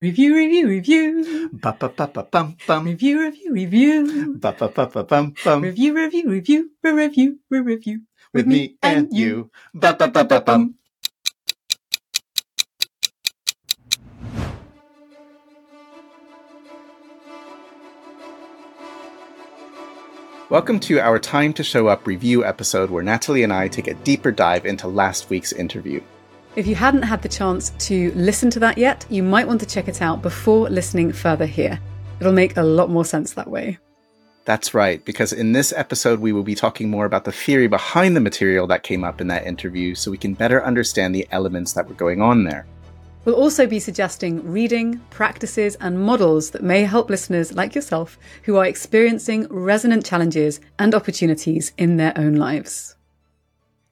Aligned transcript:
Review, 0.00 0.34
review, 0.34 0.66
review. 0.66 1.50
Ba 1.52 1.76
ba 1.78 1.92
ba 1.92 2.08
ba 2.08 2.24
bum 2.24 2.56
bum. 2.66 2.88
Review, 2.88 3.20
review, 3.20 3.52
review. 3.52 4.32
Ba 4.40 4.56
ba 4.56 4.72
ba 4.72 4.88
ba 4.88 5.04
bum 5.04 5.34
bum. 5.44 5.60
Review, 5.60 5.92
review, 5.92 6.24
review. 6.24 6.70
Re-review, 6.82 7.36
re-review. 7.50 8.00
With 8.32 8.46
me 8.46 8.78
and 8.80 9.12
you. 9.12 9.50
Ba 9.74 9.92
ba 9.92 10.08
ba 10.08 10.24
ba 10.24 10.40
bum. 10.40 10.80
Welcome 20.48 20.80
to 20.88 20.96
our 20.98 21.18
Time 21.18 21.52
to 21.52 21.62
Show 21.62 21.88
Up 21.88 22.06
review 22.06 22.42
episode 22.42 22.88
where 22.88 23.04
Nathalie 23.04 23.42
and 23.42 23.52
I 23.52 23.68
take 23.68 23.86
a 23.86 23.92
deeper 23.92 24.32
dive 24.32 24.64
into 24.64 24.88
last 24.88 25.28
week's 25.28 25.52
interview. 25.52 26.00
If 26.56 26.66
you 26.66 26.74
hadn't 26.74 27.02
had 27.02 27.22
the 27.22 27.28
chance 27.28 27.70
to 27.86 28.12
listen 28.16 28.50
to 28.50 28.58
that 28.58 28.76
yet, 28.76 29.06
you 29.08 29.22
might 29.22 29.46
want 29.46 29.60
to 29.60 29.66
check 29.66 29.86
it 29.86 30.02
out 30.02 30.20
before 30.20 30.68
listening 30.68 31.12
further 31.12 31.46
here. 31.46 31.78
It'll 32.18 32.32
make 32.32 32.56
a 32.56 32.62
lot 32.62 32.90
more 32.90 33.04
sense 33.04 33.34
that 33.34 33.48
way. 33.48 33.78
That's 34.46 34.74
right, 34.74 35.04
because 35.04 35.32
in 35.32 35.52
this 35.52 35.72
episode, 35.72 36.18
we 36.18 36.32
will 36.32 36.42
be 36.42 36.56
talking 36.56 36.90
more 36.90 37.04
about 37.04 37.24
the 37.24 37.30
theory 37.30 37.68
behind 37.68 38.16
the 38.16 38.20
material 38.20 38.66
that 38.66 38.82
came 38.82 39.04
up 39.04 39.20
in 39.20 39.28
that 39.28 39.46
interview 39.46 39.94
so 39.94 40.10
we 40.10 40.18
can 40.18 40.34
better 40.34 40.64
understand 40.64 41.14
the 41.14 41.28
elements 41.30 41.72
that 41.74 41.86
were 41.86 41.94
going 41.94 42.20
on 42.20 42.42
there. 42.42 42.66
We'll 43.24 43.36
also 43.36 43.66
be 43.66 43.78
suggesting 43.78 44.50
reading, 44.50 44.98
practices, 45.10 45.76
and 45.76 46.02
models 46.02 46.50
that 46.50 46.64
may 46.64 46.82
help 46.82 47.10
listeners 47.10 47.52
like 47.52 47.76
yourself 47.76 48.18
who 48.42 48.56
are 48.56 48.66
experiencing 48.66 49.46
resonant 49.50 50.04
challenges 50.04 50.58
and 50.80 50.96
opportunities 50.96 51.72
in 51.78 51.96
their 51.96 52.12
own 52.16 52.34
lives. 52.34 52.96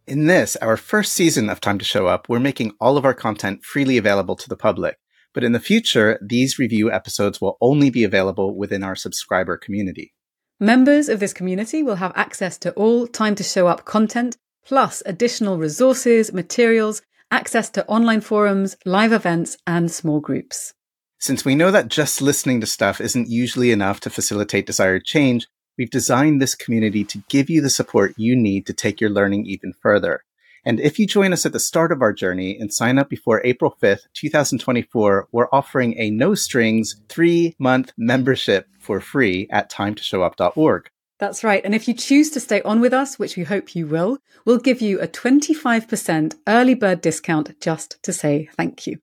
In 0.09 0.25
this, 0.25 0.57
our 0.57 0.79
first 0.79 1.13
season 1.13 1.51
of 1.51 1.61
Time 1.61 1.79
to 1.79 1.85
Show 1.85 2.07
Up, 2.07 2.31
we're 2.31 2.41
making 2.41 2.73
all 2.81 2.97
of 2.97 3.05
our 3.05 3.13
content 3.13 3.63
freely 3.63 3.99
available 3.99 4.37
to 4.37 4.49
the 4.49 4.57
public. 4.57 4.97
But 5.35 5.45
in 5.45 5.53
the 5.53 5.61
future, 5.61 6.19
these 6.27 6.59
review 6.59 6.91
episodes 6.91 7.43
will 7.43 7.59
only 7.61 7.91
be 7.91 8.05
available 8.05 8.57
within 8.57 8.83
our 8.83 8.97
subscriber 8.97 9.59
community. 9.59 10.15
Members 10.59 11.11
of 11.11 11.21
this 11.21 11.35
community 11.35 11.83
will 11.83 11.97
have 11.97 12.13
access 12.17 12.57
to 12.61 12.73
all 12.73 13.07
Time 13.07 13.35
to 13.35 13.45
Show 13.45 13.67
Up 13.67 13.85
content, 13.85 14.39
plus 14.65 15.03
additional 15.05 15.59
resources, 15.59 16.33
materials, 16.33 17.03
access 17.31 17.69
to 17.69 17.87
online 17.87 18.23
forums, 18.23 18.79
live 18.87 19.13
events, 19.13 19.59
and 19.67 19.91
small 19.91 20.21
groups. 20.21 20.73
Since 21.19 21.45
we 21.45 21.55
know 21.55 21.71
that 21.71 21.89
just 21.89 22.23
listening 22.23 22.63
to 22.63 22.67
stuff 22.67 22.99
isn't 22.99 23.29
usually 23.29 23.73
enough 23.73 24.01
to 24.01 24.11
facilitate 24.11 24.65
desired 24.65 25.05
change, 25.05 25.47
we've 25.79 25.91
designed 25.91 26.43
this 26.43 26.55
community 26.55 27.05
to 27.05 27.23
give 27.29 27.49
you 27.49 27.63
the 27.63 27.71
support 27.71 28.15
you 28.19 28.37
need 28.37 28.67
to 28.67 28.75
take 28.75 29.01
your 29.01 29.11
learning 29.11 29.47
even 29.47 29.73
further. 29.73 30.25
And 30.65 30.81
if 30.81 30.99
you 30.99 31.07
join 31.07 31.33
us 31.33 31.47
at 31.47 31.53
the 31.53 31.61
start 31.61 31.93
of 31.93 32.03
our 32.03 32.13
journey 32.13 32.59
and 32.59 32.75
sign 32.75 32.99
up 32.99 33.09
before 33.09 33.41
April 33.45 33.75
5th, 33.81 34.03
2024, 34.13 35.29
we're 35.33 35.49
offering 35.53 35.95
a 35.97 36.11
no 36.11 36.35
strings 36.35 37.01
three 37.09 37.55
month 37.59 37.93
membership 37.97 38.67
for 38.79 39.01
free 39.01 39.47
at 39.51 39.71
timetoshowup.org. 39.71 40.91
That's 41.19 41.43
right. 41.43 41.65
And 41.65 41.75
if 41.75 41.89
you 41.89 41.95
choose 41.95 42.31
to 42.31 42.41
stay 42.41 42.63
on 42.63 42.81
with 42.81 42.93
us, 42.93 43.19
which 43.19 43.37
we 43.37 43.45
hope 43.45 43.75
you 43.75 43.87
will, 43.87 44.19
we'll 44.45 44.59
give 44.59 44.81
you 44.81 45.01
a 45.01 45.09
25% 45.09 46.35
early 46.47 46.75
bird 46.75 47.01
discount 47.01 47.61
just 47.61 48.01
to 48.03 48.13
say 48.13 48.49
thank 48.57 48.87
you. 48.87 48.99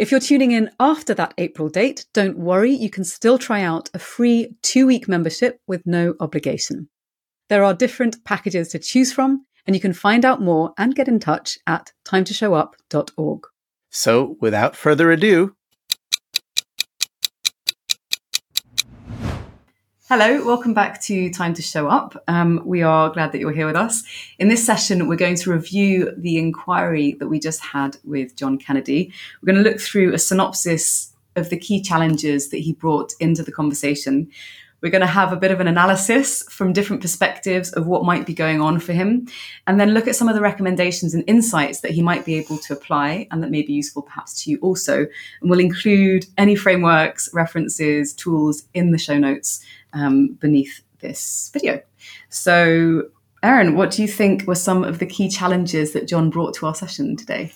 If 0.00 0.10
you're 0.10 0.18
tuning 0.18 0.52
in 0.52 0.70
after 0.80 1.12
that 1.12 1.34
April 1.36 1.68
date, 1.68 2.06
don't 2.14 2.38
worry, 2.38 2.72
you 2.72 2.88
can 2.88 3.04
still 3.04 3.36
try 3.36 3.60
out 3.60 3.90
a 3.92 3.98
free 3.98 4.56
two 4.62 4.86
week 4.86 5.06
membership 5.06 5.60
with 5.66 5.86
no 5.86 6.14
obligation. 6.20 6.88
There 7.50 7.62
are 7.62 7.74
different 7.74 8.24
packages 8.24 8.68
to 8.68 8.78
choose 8.78 9.12
from, 9.12 9.44
and 9.66 9.76
you 9.76 9.80
can 9.80 9.92
find 9.92 10.24
out 10.24 10.40
more 10.40 10.72
and 10.78 10.94
get 10.94 11.06
in 11.06 11.20
touch 11.20 11.58
at 11.66 11.92
timetoshowup.org. 12.06 13.42
So, 13.90 14.38
without 14.40 14.74
further 14.74 15.10
ado, 15.10 15.54
Hello, 20.12 20.44
welcome 20.44 20.74
back 20.74 21.00
to 21.02 21.30
Time 21.30 21.54
to 21.54 21.62
Show 21.62 21.86
Up. 21.86 22.20
Um, 22.26 22.62
we 22.64 22.82
are 22.82 23.10
glad 23.10 23.30
that 23.30 23.38
you're 23.38 23.52
here 23.52 23.68
with 23.68 23.76
us. 23.76 24.02
In 24.40 24.48
this 24.48 24.66
session, 24.66 25.06
we're 25.06 25.14
going 25.14 25.36
to 25.36 25.52
review 25.52 26.12
the 26.16 26.36
inquiry 26.36 27.12
that 27.20 27.28
we 27.28 27.38
just 27.38 27.60
had 27.60 27.96
with 28.02 28.34
John 28.34 28.58
Kennedy. 28.58 29.12
We're 29.40 29.52
going 29.52 29.62
to 29.62 29.70
look 29.70 29.80
through 29.80 30.12
a 30.12 30.18
synopsis 30.18 31.12
of 31.36 31.48
the 31.48 31.56
key 31.56 31.80
challenges 31.80 32.48
that 32.48 32.56
he 32.56 32.72
brought 32.72 33.12
into 33.20 33.44
the 33.44 33.52
conversation. 33.52 34.28
We're 34.80 34.90
going 34.90 35.02
to 35.02 35.06
have 35.06 35.32
a 35.32 35.36
bit 35.36 35.52
of 35.52 35.60
an 35.60 35.68
analysis 35.68 36.42
from 36.50 36.72
different 36.72 37.02
perspectives 37.02 37.70
of 37.72 37.86
what 37.86 38.04
might 38.04 38.26
be 38.26 38.34
going 38.34 38.60
on 38.60 38.80
for 38.80 38.92
him, 38.92 39.28
and 39.68 39.78
then 39.78 39.94
look 39.94 40.08
at 40.08 40.16
some 40.16 40.28
of 40.28 40.34
the 40.34 40.40
recommendations 40.40 41.14
and 41.14 41.22
insights 41.28 41.82
that 41.82 41.92
he 41.92 42.02
might 42.02 42.24
be 42.24 42.34
able 42.34 42.58
to 42.58 42.72
apply 42.72 43.28
and 43.30 43.44
that 43.44 43.50
may 43.50 43.62
be 43.62 43.74
useful 43.74 44.02
perhaps 44.02 44.42
to 44.42 44.50
you 44.50 44.58
also. 44.58 45.06
And 45.40 45.50
we'll 45.50 45.60
include 45.60 46.26
any 46.36 46.56
frameworks, 46.56 47.28
references, 47.32 48.12
tools 48.12 48.64
in 48.74 48.90
the 48.90 48.98
show 48.98 49.18
notes 49.18 49.64
um, 49.92 50.34
beneath 50.34 50.82
this 51.00 51.50
video. 51.52 51.82
So, 52.28 53.08
Aaron, 53.42 53.74
what 53.74 53.90
do 53.90 54.02
you 54.02 54.08
think 54.08 54.46
were 54.46 54.54
some 54.54 54.84
of 54.84 54.98
the 54.98 55.06
key 55.06 55.28
challenges 55.28 55.92
that 55.92 56.06
John 56.06 56.30
brought 56.30 56.54
to 56.54 56.66
our 56.66 56.74
session 56.74 57.16
today? 57.16 57.52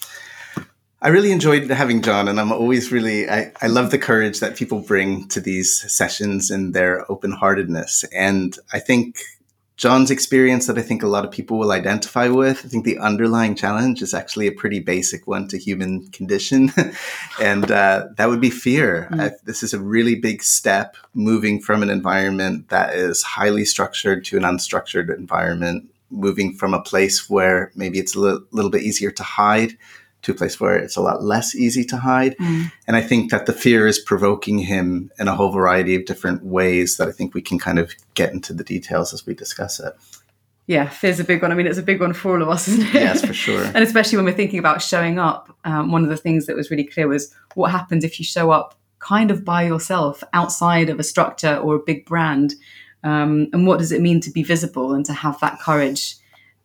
I 1.03 1.09
really 1.09 1.33
enjoyed 1.33 1.69
having 1.69 2.01
John, 2.01 2.29
and 2.29 2.41
I'm 2.41 2.51
always 2.51 2.91
really, 2.91 3.29
I, 3.29 3.53
I 3.61 3.67
love 3.67 3.91
the 3.91 3.99
courage 3.99 4.41
that 4.41 4.57
people 4.57 4.81
bring 4.81 5.29
to 5.29 5.41
these 5.41 5.93
sessions 5.93 6.51
and 6.51 6.73
their 6.73 7.11
open 7.13 7.31
heartedness. 7.31 8.05
And 8.05 8.57
I 8.73 8.79
think 8.79 9.19
John's 9.77 10.11
experience 10.11 10.69
that 10.69 10.79
I 10.79 10.83
think 10.83 11.03
a 11.03 11.09
lot 11.09 11.25
of 11.25 11.33
people 11.33 11.59
will 11.59 11.73
identify 11.73 12.29
with. 12.29 12.65
I 12.65 12.69
think 12.69 12.85
the 12.85 12.99
underlying 12.99 13.57
challenge 13.57 14.03
is 14.03 14.15
actually 14.15 14.47
a 14.47 14.53
pretty 14.53 14.79
basic 14.79 15.27
one 15.27 15.49
to 15.49 15.59
human 15.59 16.07
condition, 16.09 16.73
and 17.41 17.69
uh, 17.71 18.07
that 18.17 18.29
would 18.29 18.41
be 18.41 18.51
fear. 18.51 19.09
Mm. 19.11 19.21
I, 19.21 19.31
this 19.45 19.65
is 19.65 19.75
a 19.75 19.81
really 19.81 20.15
big 20.15 20.45
step 20.45 20.97
moving 21.13 21.61
from 21.61 21.83
an 21.83 21.91
environment 21.91 22.69
that 22.69 22.95
is 22.95 23.25
highly 23.25 23.65
structured 23.65 24.25
to 24.27 24.37
an 24.37 24.45
unstructured 24.45 25.13
environment, 25.13 25.91
moving 26.09 26.55
from 26.55 26.73
a 26.73 26.83
place 26.83 27.29
where 27.29 27.73
maybe 27.75 27.99
it's 27.99 28.15
a 28.15 28.21
li- 28.21 28.45
little 28.53 28.71
bit 28.71 28.83
easier 28.83 29.11
to 29.11 29.25
hide 29.25 29.77
to 30.25 30.33
a 30.33 30.35
place 30.35 30.61
where 30.61 30.77
it's 30.77 30.97
a 30.97 31.01
lot 31.01 31.23
less 31.23 31.55
easy 31.55 31.85
to 31.85 31.97
hide. 31.99 32.37
Mm. 32.39 32.73
And 32.87 32.97
I 32.97 33.03
think 33.03 33.31
that 33.31 33.47
the 33.47 33.53
fear 33.53 33.87
is 33.87 33.99
provoking 33.99 34.59
him 34.59 35.11
in 35.19 35.29
a 35.29 35.35
whole 35.35 35.51
variety 35.51 35.95
of 35.95 36.05
different 36.05 36.45
ways 36.45 36.97
that 36.97 37.09
I 37.09 37.13
think 37.13 37.35
we 37.35 37.43
can 37.43 37.59
kind 37.59 37.79
of 37.79 37.95
get 38.15 38.33
into 38.33 38.53
the 38.53 38.65
details 38.65 39.15
as 39.15 39.27
we 39.27 39.35
discuss 39.35 39.81
it. 39.81 39.95
Yeah, 40.67 40.89
fear's 40.89 41.21
a 41.21 41.25
big 41.25 41.43
one. 41.43 41.53
I 41.53 41.55
mean, 41.55 41.67
it's 41.67 41.79
a 41.79 41.83
big 41.83 42.01
one 42.01 42.15
for 42.15 42.35
all 42.37 42.43
of 42.43 42.49
us, 42.49 42.69
isn't 42.69 42.87
it? 42.87 42.95
Yes, 42.95 43.25
for 43.25 43.35
sure. 43.35 43.65
and 43.75 43.79
especially 43.79 44.17
when 44.17 44.25
we're 44.25 44.33
thinking 44.33 44.59
about 44.59 44.81
showing 44.81 45.19
up, 45.19 45.55
um, 45.65 45.93
one 45.93 46.03
of 46.03 46.09
the 46.09 46.17
things 46.17 46.47
that 46.47 46.57
was 46.57 46.71
really 46.71 46.85
clear 46.85 47.07
was 47.07 47.35
what 47.55 47.71
happens 47.71 48.03
if 48.03 48.19
you 48.19 48.25
show 48.25 48.51
up 48.51 48.75
kind 48.99 49.31
of 49.31 49.45
by 49.45 49.63
yourself 49.63 50.25
outside 50.33 50.89
of 50.89 50.99
a 50.99 51.03
structure 51.03 51.57
or 51.57 51.77
a 51.77 51.81
big 51.81 52.07
brand. 52.07 52.55
Um, 53.03 53.49
and 53.53 53.67
what 53.67 53.79
does 53.79 53.93
it 53.93 54.01
mean 54.01 54.21
to 54.21 54.31
be 54.31 54.43
visible 54.43 54.95
and 54.95 55.05
to 55.05 55.13
have 55.13 55.39
that 55.41 55.61
courage? 55.61 56.17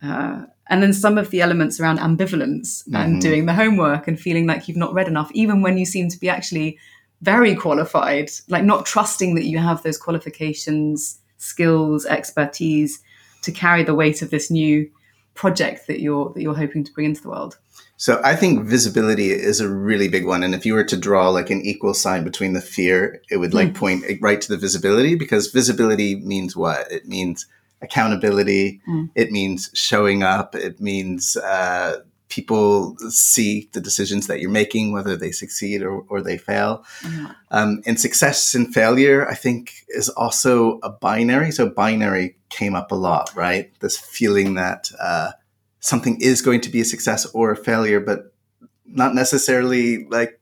Uh, 0.02 0.46
and 0.70 0.84
then 0.84 0.94
some 0.94 1.18
of 1.18 1.32
the 1.32 1.42
elements 1.42 1.80
around 1.80 2.00
ambivalence 2.00 2.84
mm-hmm. 2.84 2.96
and 2.96 3.22
doing 3.22 3.46
the 3.46 3.54
homework 3.54 4.08
and 4.08 4.20
feeling 4.20 4.48
like 4.48 4.68
you've 4.68 4.78
not 4.78 4.94
read 4.94 5.08
enough, 5.08 5.32
even 5.34 5.62
when 5.62 5.78
you 5.78 5.86
seem 5.86 6.10
to 6.10 6.20
be 6.20 6.30
actually 6.30 6.78
very 7.22 7.56
qualified, 7.56 8.30
like 8.48 8.64
not 8.64 8.86
trusting 8.86 9.36
that 9.36 9.46
you 9.46 9.58
have 9.58 9.84
those 9.84 9.98
qualifications, 9.98 11.20
skills, 11.38 12.06
expertise 12.06 13.02
to 13.42 13.52
carry 13.52 13.84
the 13.84 13.96
weight 13.96 14.22
of 14.22 14.30
this 14.30 14.52
new 14.52 14.90
project 15.34 15.88
that 15.88 16.02
you're 16.02 16.32
that 16.34 16.42
you're 16.42 16.56
hoping 16.56 16.84
to 16.84 16.92
bring 16.94 17.08
into 17.08 17.22
the 17.22 17.30
world. 17.30 17.58
So 17.98 18.22
I 18.24 18.36
think 18.36 18.66
visibility 18.66 19.32
is 19.32 19.60
a 19.60 19.68
really 19.68 20.08
big 20.08 20.26
one. 20.26 20.44
And 20.44 20.56
if 20.56 20.66
you 20.66 20.74
were 20.74 20.86
to 20.86 20.96
draw 20.96 21.30
like 21.30 21.50
an 21.50 21.62
equal 21.62 21.94
sign 21.94 22.24
between 22.24 22.54
the 22.54 22.62
fear, 22.62 23.22
it 23.30 23.38
would 23.38 23.54
like 23.54 23.70
mm. 23.70 23.76
point 23.76 24.04
right 24.22 24.40
to 24.40 24.48
the 24.48 24.58
visibility 24.58 25.16
because 25.16 25.48
visibility 25.48 26.16
means 26.16 26.56
what? 26.56 26.90
It 26.92 27.08
means 27.08 27.46
accountability. 27.82 28.82
Mm. 28.88 29.10
It 29.16 29.32
means 29.32 29.70
showing 29.74 30.24
up. 30.24 30.56
It 30.56 30.80
means 30.80 31.38
uh, 31.38 32.00
people 32.30 32.96
see 33.10 33.70
the 33.74 33.82
decisions 33.82 34.28
that 34.28 34.40
you're 34.40 34.50
making, 34.50 34.92
whether 34.92 35.16
they 35.16 35.32
succeed 35.32 35.82
or, 35.82 36.02
or 36.10 36.22
they 36.22 36.38
fail. 36.38 36.86
Mm. 37.02 37.36
Um, 37.52 37.82
and 37.86 38.00
success 38.00 38.54
and 38.54 38.74
failure, 38.74 39.28
I 39.28 39.36
think, 39.36 39.86
is 39.90 40.10
also 40.10 40.80
a 40.84 40.90
binary. 40.90 41.52
So 41.52 41.70
binary 41.70 42.38
came 42.50 42.76
up 42.76 42.92
a 42.92 42.96
lot, 42.96 43.32
right? 43.36 43.72
This 43.80 43.98
feeling 43.98 44.56
that 44.56 44.92
uh, 45.00 45.32
something 45.80 46.20
is 46.22 46.42
going 46.42 46.62
to 46.62 46.70
be 46.70 46.82
a 46.82 46.86
success 46.86 47.26
or 47.28 47.52
a 47.52 47.58
failure, 47.58 48.00
but 48.00 48.34
not 48.86 49.14
necessarily 49.14 50.06
like 50.06 50.40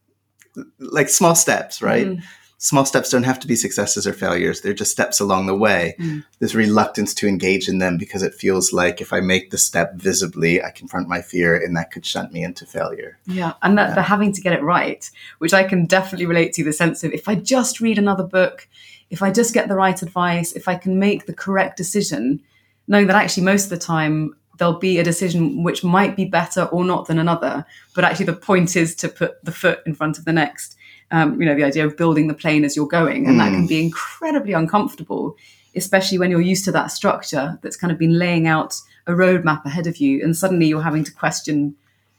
like 0.79 1.07
small 1.07 1.35
steps, 1.35 1.81
right? 1.81 2.07
Mm 2.07 2.23
small 2.57 2.86
steps 2.86 3.12
don't 3.12 3.24
have 3.24 3.39
to 3.39 3.48
be 3.48 3.56
successes 3.56 4.07
or 4.07 4.13
failures. 4.13 4.62
They're 4.62 4.74
just 4.74 4.92
steps 4.92 5.19
along 5.19 5.45
the 5.45 5.56
way. 5.56 5.95
Mm. 6.00 6.24
There's 6.39 6.56
reluctance 6.56 7.13
to 7.15 7.27
engage 7.27 7.69
in 7.69 7.77
them 7.77 7.98
because 7.98 8.24
it 8.24 8.33
feels 8.33 8.74
like 8.74 9.00
if 9.00 9.13
I 9.13 9.19
make 9.19 9.51
the 9.51 9.57
step 9.57 9.95
visibly, 9.95 10.63
I 10.63 10.71
confront 10.71 11.07
my 11.07 11.21
fear 11.21 11.56
and 11.56 11.77
that 11.77 11.92
could 11.92 12.06
shunt 12.06 12.33
me 12.33 12.44
into 12.44 12.65
failure. 12.65 13.19
Yeah. 13.25 13.54
And 13.62 13.77
that 13.77 13.89
yeah. 13.89 13.95
the 13.95 14.01
having 14.01 14.33
to 14.33 14.42
get 14.42 14.54
it 14.54 14.63
right, 14.63 15.09
which 15.38 15.54
I 15.54 15.63
can 15.63 15.86
definitely 15.86 16.25
relate 16.25 16.54
to 16.54 16.63
the 16.63 16.74
sense 16.74 17.04
of 17.04 17.13
if 17.13 17.30
I 17.30 17.36
just 17.36 17.80
read 17.80 18.00
another 18.00 18.24
book, 18.24 18.68
if 19.12 19.21
I 19.21 19.31
just 19.31 19.54
get 19.54 19.68
the 19.68 19.75
right 19.75 20.01
advice, 20.01 20.54
if 20.54 20.68
I 20.68 20.75
can 20.75 20.98
make 21.00 21.27
the 21.27 21.33
correct 21.33 21.77
decision, 21.77 22.42
knowing 22.88 23.07
that 23.07 23.15
actually 23.15 23.44
most 23.44 23.65
of 23.65 23.69
the 23.69 23.77
time 23.77 24.36
there'll 24.57 24.80
be 24.80 24.98
a 24.98 25.04
decision 25.04 25.62
which 25.62 25.83
might 25.83 26.15
be 26.15 26.25
better 26.25 26.63
or 26.63 26.83
not 26.83 27.06
than 27.06 27.19
another. 27.19 27.65
But 27.94 28.04
actually, 28.04 28.25
the 28.25 28.33
point 28.33 28.75
is 28.75 28.95
to 28.95 29.09
put 29.09 29.44
the 29.45 29.51
foot 29.51 29.81
in 29.86 29.94
front 29.94 30.18
of 30.18 30.25
the 30.25 30.33
next 30.33 30.76
Um, 31.09 31.39
you 31.39 31.48
know, 31.48 31.56
the 31.56 31.63
idea 31.63 31.86
of 31.86 31.95
building 31.95 32.27
the 32.27 32.33
plane 32.33 32.65
as 32.65 32.75
you're 32.75 32.88
going, 32.88 33.27
and 33.27 33.39
that 33.39 33.51
can 33.51 33.63
Mm. 33.63 33.69
be 33.69 33.81
incredibly 33.81 34.51
uncomfortable, 34.54 35.38
especially 35.75 36.18
when 36.18 36.30
you're 36.31 36.42
used 36.42 36.65
to 36.65 36.71
that 36.74 36.92
structure 36.92 37.57
that's 37.62 37.77
kind 37.77 37.92
of 37.94 37.98
been 37.98 38.19
laying 38.19 38.45
out 38.45 38.81
a 39.06 39.13
roadmap 39.13 39.63
ahead 39.63 39.88
of 39.88 39.98
you, 39.98 40.21
and 40.24 40.36
suddenly 40.36 40.68
you're 40.68 40.81
having 40.81 41.06
to 41.06 41.13
question 41.13 41.75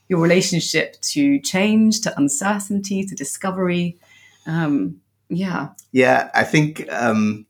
your 0.08 0.20
relationship 0.22 0.98
to 1.02 1.38
change, 1.40 2.00
to 2.00 2.16
uncertainty, 2.16 3.04
to 3.04 3.14
discovery. 3.14 3.96
Um, 4.46 5.02
yeah, 5.28 5.68
Yeah, 5.92 6.30
I 6.34 6.44
think 6.44 6.90
um, 6.90 7.44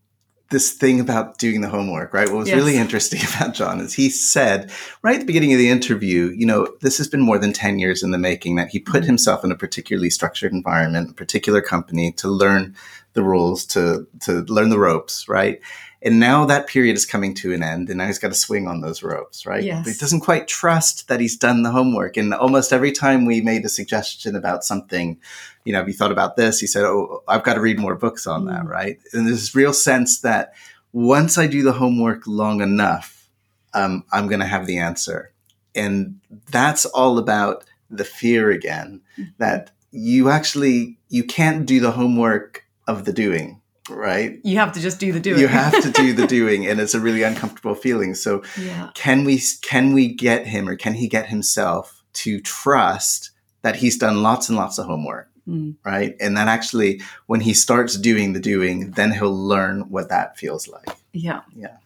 this 0.51 0.73
thing 0.73 0.99
about 0.99 1.39
doing 1.39 1.61
the 1.61 1.69
homework, 1.69 2.15
right? 2.15 2.29
What 2.29 2.39
was 2.39 2.49
Yes. 2.49 2.57
really 2.57 2.77
interesting 2.77 3.21
about 3.37 3.55
John 3.55 3.81
is 3.81 3.95
he 3.95 4.09
said 4.09 4.71
right 5.03 5.15
at 5.15 5.21
the 5.21 5.27
beginning 5.27 5.53
of 5.53 5.59
the 5.59 5.69
interview, 5.69 6.35
you 6.37 6.47
know, 6.47 6.69
this 6.81 6.99
has 6.99 7.09
been 7.09 7.21
more 7.21 7.39
than 7.39 7.53
10 7.53 7.79
years 7.79 8.03
in 8.03 8.11
the 8.11 8.19
making 8.19 8.57
that 8.57 8.69
he 8.69 8.79
put 8.79 9.01
mm-hmm. 9.01 9.07
himself 9.07 9.45
in 9.45 9.53
a 9.53 9.57
particularly 9.57 10.11
structured 10.11 10.53
environment, 10.53 11.11
a 11.11 11.15
particular 11.15 11.61
company 11.61 12.13
to 12.13 12.29
learn 12.29 12.75
the 13.13 13.23
rules, 13.23 13.67
to, 13.67 14.07
to 14.21 14.43
learn 14.45 14.71
the 14.71 14.79
ropes, 14.79 15.29
right? 15.29 15.61
And 16.01 16.21
now 16.21 16.45
that 16.45 16.69
period 16.69 16.97
is 16.97 17.05
coming 17.05 17.35
to 17.35 17.53
an 17.53 17.63
end, 17.63 17.89
and 17.89 17.99
now 17.99 18.07
he's 18.07 18.21
got 18.21 18.29
to 18.29 18.35
swing 18.35 18.69
on 18.69 18.81
those 18.81 19.03
ropes, 19.03 19.45
right? 19.47 19.65
Yes. 19.65 19.85
But 19.85 19.93
he 19.95 19.99
doesn't 19.99 20.21
quite 20.21 20.47
trust 20.47 21.09
that 21.09 21.19
he's 21.19 21.37
done 21.37 21.65
the 21.65 21.73
homework. 21.73 22.17
And 22.17 22.33
almost 22.33 22.73
every 22.73 22.93
time 22.93 23.25
we 23.25 23.41
made 23.41 23.65
a 23.65 23.69
suggestion 23.69 24.37
about 24.37 24.63
something, 24.63 25.19
you 25.65 25.73
know, 25.73 25.81
have 25.81 25.89
you 25.89 25.95
thought 25.95 26.13
about 26.13 26.37
this? 26.37 26.61
He 26.61 26.69
said, 26.69 26.85
Oh, 26.85 27.25
I've 27.27 27.43
got 27.43 27.55
to 27.55 27.61
read 27.61 27.81
more 27.81 27.97
books 27.97 28.27
on 28.29 28.45
that, 28.47 28.63
Mm. 28.63 28.69
right? 28.69 28.99
And 29.13 29.27
there's 29.27 29.41
this 29.41 29.55
real 29.57 29.73
sense 29.73 30.21
that 30.21 30.53
once 30.93 31.37
I 31.37 31.49
do 31.49 31.63
the 31.63 31.73
homework 31.73 32.27
long 32.27 32.61
enough, 32.61 33.29
um, 33.75 34.05
I'm 34.13 34.29
going 34.29 34.41
to 34.41 34.47
have 34.47 34.67
the 34.67 34.79
answer. 34.79 35.33
And 35.75 36.21
that's 36.51 36.87
all 36.87 37.19
about 37.19 37.65
the 37.91 38.05
fear 38.05 38.51
again 38.51 39.01
that 39.39 39.71
you 39.91 40.29
actually 40.29 40.99
you 41.09 41.25
can't 41.25 41.67
do 41.67 41.81
the 41.81 41.93
homework 41.93 42.65
of 42.87 43.05
the 43.05 43.13
doing, 43.13 43.61
right? 43.91 44.39
you 44.45 44.59
have 44.59 44.73
to 44.73 44.81
just 44.81 44.99
do 45.01 45.13
the 45.13 45.21
doing. 45.21 45.41
You 45.41 45.49
have 45.49 45.83
to 45.83 45.91
do 45.91 46.13
the 46.13 46.27
doing, 46.39 46.67
and 46.67 46.81
it's 46.81 46.95
a 46.95 47.01
really 47.01 47.23
uncomfortable 47.23 47.75
feeling. 47.75 48.15
So 48.15 48.43
yeah, 48.61 48.91
can 48.95 49.25
we 49.25 49.41
can 49.63 49.93
we 49.95 50.09
get 50.09 50.47
him 50.47 50.69
or 50.69 50.77
can 50.77 50.95
he 50.95 51.09
get 51.09 51.27
himself 51.27 52.03
to 52.15 52.41
trust 52.41 53.31
that 53.63 53.77
he's 53.77 53.99
done 53.99 54.23
lots 54.23 54.49
and 54.49 54.57
lots 54.59 54.79
of 54.79 54.87
homework 54.87 55.27
Mm. 55.49 55.77
right 55.83 56.15
and 56.21 56.37
that 56.37 56.47
actually 56.47 57.01
when 57.27 57.41
he 57.41 57.55
starts 57.55 57.97
doing 57.97 58.35
the 58.35 58.39
doing 58.41 58.91
then 58.91 59.13
he'll 59.13 59.35
learn 59.35 59.81
what 59.89 60.11
that 60.11 60.37
feels 60.37 60.69
like 60.69 60.91
yeah, 61.15 61.41
Yeah. 61.57 61.77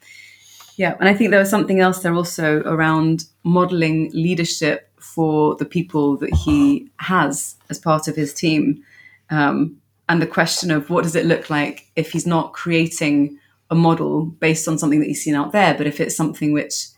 yeah. 0.76 0.96
And 0.98 1.08
I 1.08 1.14
think 1.14 1.30
there 1.30 1.38
was 1.38 1.48
something 1.50 1.78
else 1.78 2.00
there 2.02 2.12
also 2.12 2.62
around 2.62 3.26
modeling 3.44 4.10
leadership 4.12 4.90
for 4.98 5.54
the 5.54 5.64
people 5.64 6.16
that 6.16 6.34
he 6.34 6.88
has 6.96 7.54
as 7.70 7.78
part 7.78 8.08
of 8.08 8.16
his 8.16 8.34
team, 8.34 8.82
um, 9.30 9.76
and 10.12 10.20
the 10.20 10.26
question 10.26 10.70
of 10.70 10.90
what 10.90 11.04
does 11.04 11.16
it 11.16 11.24
look 11.24 11.48
like 11.48 11.86
if 11.96 12.12
he's 12.12 12.26
not 12.26 12.52
creating 12.52 13.38
a 13.70 13.74
model 13.74 14.26
based 14.26 14.68
on 14.68 14.76
something 14.76 15.00
that 15.00 15.06
he's 15.08 15.24
seen 15.24 15.34
out 15.34 15.52
there, 15.52 15.72
but 15.72 15.86
if 15.86 16.00
it's 16.00 16.14
something 16.14 16.52
which 16.52 16.88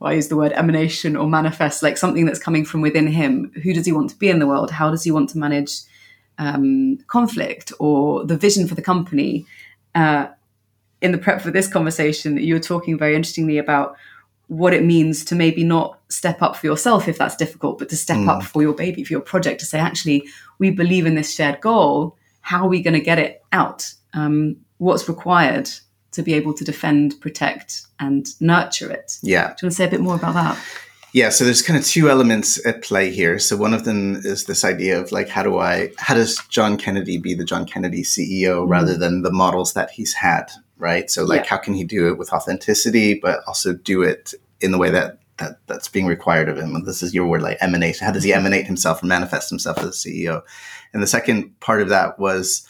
well, 0.00 0.10
I 0.10 0.14
use 0.14 0.26
the 0.26 0.36
word 0.36 0.50
emanation 0.52 1.14
or 1.16 1.28
manifest, 1.28 1.84
like 1.84 1.96
something 1.96 2.24
that's 2.26 2.40
coming 2.40 2.64
from 2.64 2.80
within 2.80 3.06
him. 3.06 3.52
Who 3.62 3.72
does 3.72 3.86
he 3.86 3.92
want 3.92 4.10
to 4.10 4.16
be 4.16 4.28
in 4.28 4.40
the 4.40 4.46
world? 4.48 4.72
How 4.72 4.90
does 4.90 5.04
he 5.04 5.12
want 5.12 5.28
to 5.30 5.38
manage 5.38 5.70
um, 6.38 6.98
conflict 7.06 7.72
or 7.78 8.24
the 8.24 8.36
vision 8.36 8.66
for 8.66 8.74
the 8.74 8.82
company? 8.82 9.46
Uh, 9.94 10.26
in 11.00 11.12
the 11.12 11.18
prep 11.18 11.40
for 11.40 11.52
this 11.52 11.68
conversation, 11.68 12.38
you 12.38 12.54
were 12.54 12.60
talking 12.60 12.98
very 12.98 13.14
interestingly 13.14 13.56
about 13.58 13.96
what 14.48 14.74
it 14.74 14.82
means 14.84 15.24
to 15.26 15.36
maybe 15.36 15.62
not 15.62 16.00
step 16.08 16.42
up 16.42 16.56
for 16.56 16.66
yourself 16.66 17.06
if 17.06 17.18
that's 17.18 17.36
difficult, 17.36 17.78
but 17.78 17.88
to 17.90 17.96
step 17.96 18.16
Mm. 18.16 18.28
up 18.28 18.42
for 18.42 18.62
your 18.62 18.72
baby, 18.74 19.04
for 19.04 19.12
your 19.12 19.20
project, 19.20 19.60
to 19.60 19.66
say, 19.66 19.78
actually, 19.78 20.26
we 20.58 20.70
believe 20.70 21.06
in 21.06 21.14
this 21.14 21.32
shared 21.34 21.60
goal. 21.60 22.16
How 22.50 22.64
are 22.64 22.68
we 22.68 22.80
going 22.86 22.94
to 23.00 23.06
get 23.10 23.18
it 23.18 23.42
out? 23.52 23.80
Um, 24.14 24.56
what's 24.78 25.06
required 25.08 25.68
to 26.12 26.22
be 26.22 26.32
able 26.34 26.54
to 26.54 26.64
defend, 26.64 27.20
protect, 27.20 27.82
and 28.00 28.26
nurture 28.40 28.90
it? 28.90 29.18
yeah 29.22 29.48
Do 29.48 29.56
you 29.60 29.66
want 29.66 29.72
to 29.72 29.76
say 29.80 29.84
a 29.86 29.90
bit 29.90 30.00
more 30.00 30.14
about 30.20 30.34
that? 30.40 30.56
yeah 31.12 31.30
so 31.30 31.42
there's 31.44 31.62
kind 31.68 31.78
of 31.78 31.84
two 31.86 32.08
elements 32.14 32.50
at 32.66 32.82
play 32.82 33.10
here 33.10 33.38
so 33.38 33.56
one 33.56 33.72
of 33.78 33.82
them 33.88 34.00
is 34.32 34.44
this 34.44 34.62
idea 34.74 34.94
of 35.00 35.10
like 35.10 35.28
how 35.36 35.42
do 35.42 35.58
i 35.58 35.90
how 35.96 36.14
does 36.20 36.32
john 36.56 36.76
kennedy 36.76 37.16
be 37.16 37.32
the 37.40 37.46
john 37.50 37.64
kennedy 37.72 38.02
ceo 38.02 38.54
Mhm. 38.66 38.70
rather 38.76 38.94
than 39.02 39.22
the 39.22 39.32
models 39.32 39.72
that 39.72 39.88
he's 39.96 40.12
had 40.12 40.46
right 40.76 41.10
so 41.10 41.24
like 41.24 41.44
Yeah. 41.44 41.50
how 41.52 41.56
can 41.64 41.72
he 41.80 41.84
do 41.96 42.08
it 42.08 42.18
with 42.20 42.30
authenticity 42.36 43.10
but 43.26 43.36
also 43.46 43.72
do 43.72 44.02
it 44.02 44.34
in 44.60 44.70
the 44.70 44.78
way 44.82 44.90
that 44.90 45.08
that 45.38 45.58
that's 45.66 45.88
being 45.88 46.06
required 46.06 46.48
of 46.48 46.58
him 46.58 46.74
and 46.74 46.86
this 46.86 47.02
is 47.02 47.14
your 47.14 47.26
word 47.26 47.42
like 47.42 47.56
emanate 47.60 47.98
how 47.98 48.10
does 48.12 48.24
he 48.24 48.32
emanate 48.32 48.66
himself 48.66 49.00
and 49.00 49.08
manifest 49.08 49.48
himself 49.50 49.78
as 49.78 49.86
a 49.86 50.08
ceo 50.08 50.42
and 50.92 51.02
the 51.02 51.06
second 51.06 51.58
part 51.60 51.80
of 51.82 51.88
that 51.88 52.18
was 52.18 52.66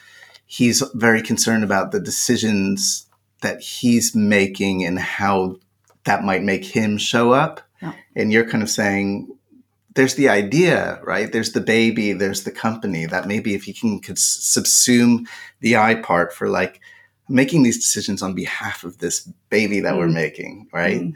he's 0.47 0.83
very 0.95 1.23
concerned 1.23 1.65
about 1.65 1.93
the 1.93 2.01
decisions 2.01 3.07
that 3.43 3.61
he's 3.61 4.15
making 4.15 4.85
and 4.85 4.99
how 4.99 5.57
that 6.05 6.25
might 6.25 6.43
make 6.43 6.65
him 6.65 6.99
show 6.99 7.33
up 7.33 7.61
Yeah. 7.83 7.93
and 8.17 8.33
you're 8.33 8.49
kind 8.49 8.63
of 8.63 8.71
saying 8.71 9.29
there's 9.95 10.15
the 10.15 10.29
idea 10.29 11.01
right 11.05 11.33
there's 11.33 11.53
the 11.53 11.61
baby 11.61 12.13
there's 12.13 12.45
the 12.45 12.51
company 12.53 13.07
that 13.07 13.27
maybe 13.27 13.55
if 13.55 13.67
you 13.67 13.75
can 13.75 14.01
could 14.01 14.17
subsume 14.17 15.27
the 15.61 15.77
i 15.77 15.95
part 15.95 16.33
for 16.33 16.49
like 16.49 16.81
making 17.29 17.63
these 17.63 17.79
decisions 17.79 18.23
on 18.23 18.35
behalf 18.35 18.85
of 18.85 18.99
this 18.99 19.21
baby 19.51 19.81
that 19.81 19.97
we're 19.97 20.09
Mm. 20.09 20.15
making 20.15 20.69
right 20.73 21.01
Mm. 21.01 21.15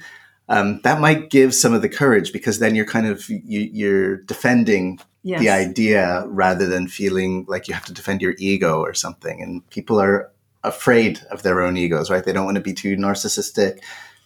Um, 0.52 0.80
that 0.84 1.00
might 1.00 1.30
give 1.30 1.54
some 1.54 1.72
of 1.72 1.82
the 1.82 1.88
courage 1.88 2.32
because 2.32 2.58
then 2.58 2.74
you're 2.76 2.84
kind 2.96 3.06
of 3.06 3.28
you, 3.28 3.60
you're 3.72 4.16
defending 4.18 5.00
Yes. 5.24 5.40
the 5.40 5.50
idea 5.50 6.24
rather 6.26 6.66
than 6.66 6.88
feeling 6.88 7.44
like 7.48 7.68
you 7.68 7.74
have 7.74 7.84
to 7.84 7.92
defend 7.92 8.20
your 8.22 8.34
ego 8.38 8.80
or 8.80 8.92
something. 8.92 9.40
And 9.40 9.68
people 9.70 10.00
are 10.00 10.32
afraid 10.64 11.20
of 11.30 11.42
their 11.44 11.62
own 11.62 11.76
egos 11.76 12.10
right? 12.10 12.24
They 12.24 12.32
don't 12.32 12.44
want 12.44 12.56
to 12.56 12.60
be 12.60 12.72
too 12.74 12.96
narcissistic. 12.96 13.78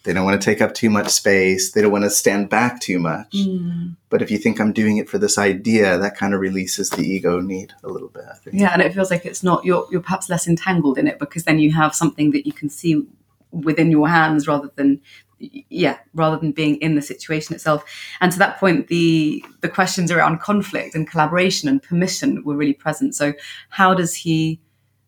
They 0.04 0.14
don't 0.14 0.24
want 0.24 0.40
to 0.40 0.44
take 0.44 0.62
up 0.62 0.72
too 0.72 0.88
much 0.88 1.08
space. 1.08 1.72
They 1.72 1.82
don't 1.82 1.92
want 1.92 2.04
to 2.04 2.10
stand 2.10 2.48
back 2.48 2.80
too 2.80 2.98
much. 2.98 3.30
Mm. 3.32 3.96
but 4.08 4.22
if 4.22 4.30
you 4.30 4.38
think 4.38 4.58
i'm 4.58 4.72
doing 4.72 4.96
it 4.96 5.08
for 5.10 5.18
this 5.18 5.36
idea 5.36 5.98
that 5.98 6.16
kind 6.16 6.32
of 6.32 6.40
releases 6.40 6.88
the 6.90 7.02
ego 7.02 7.40
need 7.40 7.74
a 7.84 7.88
little 7.88 8.08
bit 8.08 8.24
Yeah, 8.52 8.70
and 8.72 8.80
it 8.80 8.94
feels 8.94 9.10
like 9.10 9.26
it's 9.26 9.42
not 9.42 9.64
you're 9.66 9.86
you're 9.90 10.00
perhaps 10.08 10.30
less 10.30 10.46
entangled 10.48 10.96
in 10.96 11.06
it 11.06 11.18
because 11.18 11.44
then 11.44 11.58
you 11.58 11.72
have 11.72 11.94
something 11.94 12.30
that 12.30 12.46
you 12.46 12.52
can 12.60 12.70
see 12.70 13.04
within 13.50 13.90
your 13.90 14.08
hands 14.08 14.46
rather 14.48 14.70
than 14.76 15.00
yeah 15.38 15.98
rather 16.14 16.36
than 16.36 16.52
being 16.52 16.76
in 16.76 16.94
the 16.94 17.02
situation 17.02 17.54
itself. 17.54 17.84
And 18.20 18.32
to 18.32 18.38
that 18.38 18.58
point 18.58 18.88
the 18.88 19.44
the 19.60 19.68
questions 19.68 20.10
around 20.10 20.40
conflict 20.40 20.94
and 20.94 21.08
collaboration 21.08 21.68
and 21.68 21.82
permission 21.82 22.42
were 22.44 22.56
really 22.56 22.74
present. 22.74 23.14
So 23.14 23.34
how 23.68 23.94
does 23.94 24.14
he 24.14 24.60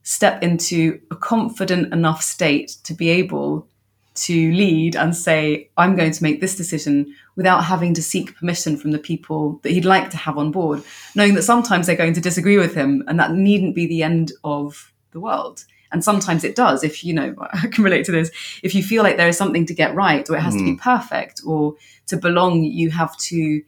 step 0.02 0.42
into 0.42 1.00
a 1.10 1.16
confident 1.16 1.92
enough 1.92 2.22
state 2.22 2.76
to 2.84 2.94
be 2.94 3.10
able 3.10 3.68
to 4.14 4.52
lead 4.52 4.96
and 4.96 5.14
say 5.14 5.68
i'm 5.76 5.94
going 5.94 6.10
to 6.10 6.22
make 6.22 6.40
this 6.40 6.56
decision 6.56 7.14
without 7.36 7.62
having 7.62 7.94
to 7.94 8.02
seek 8.02 8.34
permission 8.36 8.76
from 8.76 8.90
the 8.90 8.98
people 8.98 9.60
that 9.62 9.70
he'd 9.70 9.84
like 9.84 10.10
to 10.10 10.16
have 10.16 10.36
on 10.38 10.50
board 10.50 10.82
knowing 11.14 11.34
that 11.34 11.42
sometimes 11.42 11.86
they're 11.86 11.94
going 11.94 12.14
to 12.14 12.20
disagree 12.20 12.56
with 12.56 12.74
him 12.74 13.04
and 13.06 13.20
that 13.20 13.32
needn't 13.32 13.74
be 13.74 13.86
the 13.86 14.02
end 14.02 14.32
of 14.42 14.92
the 15.12 15.20
world 15.20 15.64
and 15.92 16.04
sometimes 16.04 16.44
it 16.44 16.54
does 16.54 16.84
if 16.84 17.04
you 17.04 17.14
know 17.14 17.34
i 17.52 17.66
can 17.66 17.84
relate 17.84 18.04
to 18.04 18.12
this. 18.12 18.30
If 18.62 18.74
you 18.74 18.82
feel 18.82 19.02
like 19.02 19.16
there 19.16 19.28
is 19.28 19.36
something 19.36 19.66
to 19.66 19.74
get 19.74 19.94
right 19.94 20.28
or 20.28 20.36
it 20.36 20.40
has 20.40 20.54
to 20.54 20.64
be 20.64 20.76
perfect 20.76 21.42
or 21.46 21.74
to 22.06 22.16
belong 22.16 22.64
you 22.64 22.90
have 22.90 23.16
to 23.18 23.62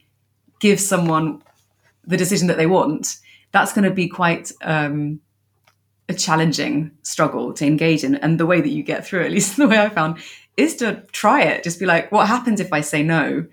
give 0.59 0.79
someone 0.79 1.41
the 2.05 2.17
decision 2.17 2.47
that 2.47 2.57
they 2.57 2.67
want. 2.67 3.17
That's 3.51 3.73
going 3.73 3.83
to 3.83 3.91
be 3.91 4.07
quite 4.07 4.51
um, 4.61 5.19
a 6.07 6.13
challenging 6.13 6.91
struggle 7.03 7.53
to 7.53 7.65
engage 7.65 8.03
in. 8.03 8.15
And 8.15 8.39
the 8.39 8.45
way 8.45 8.61
that 8.61 8.69
you 8.69 8.83
get 8.83 9.05
through 9.05 9.21
at 9.25 9.31
least 9.31 9.57
the 9.57 9.67
way 9.67 9.79
i 9.79 9.89
found 9.89 10.19
is 10.57 10.75
to 10.77 11.03
try 11.11 11.41
it. 11.43 11.63
Just 11.63 11.79
be 11.79 11.85
like 11.85 12.11
what 12.11 12.27
happens 12.27 12.59
if 12.59 12.71
i 12.73 12.81
say 12.81 13.03
no? 13.03 13.45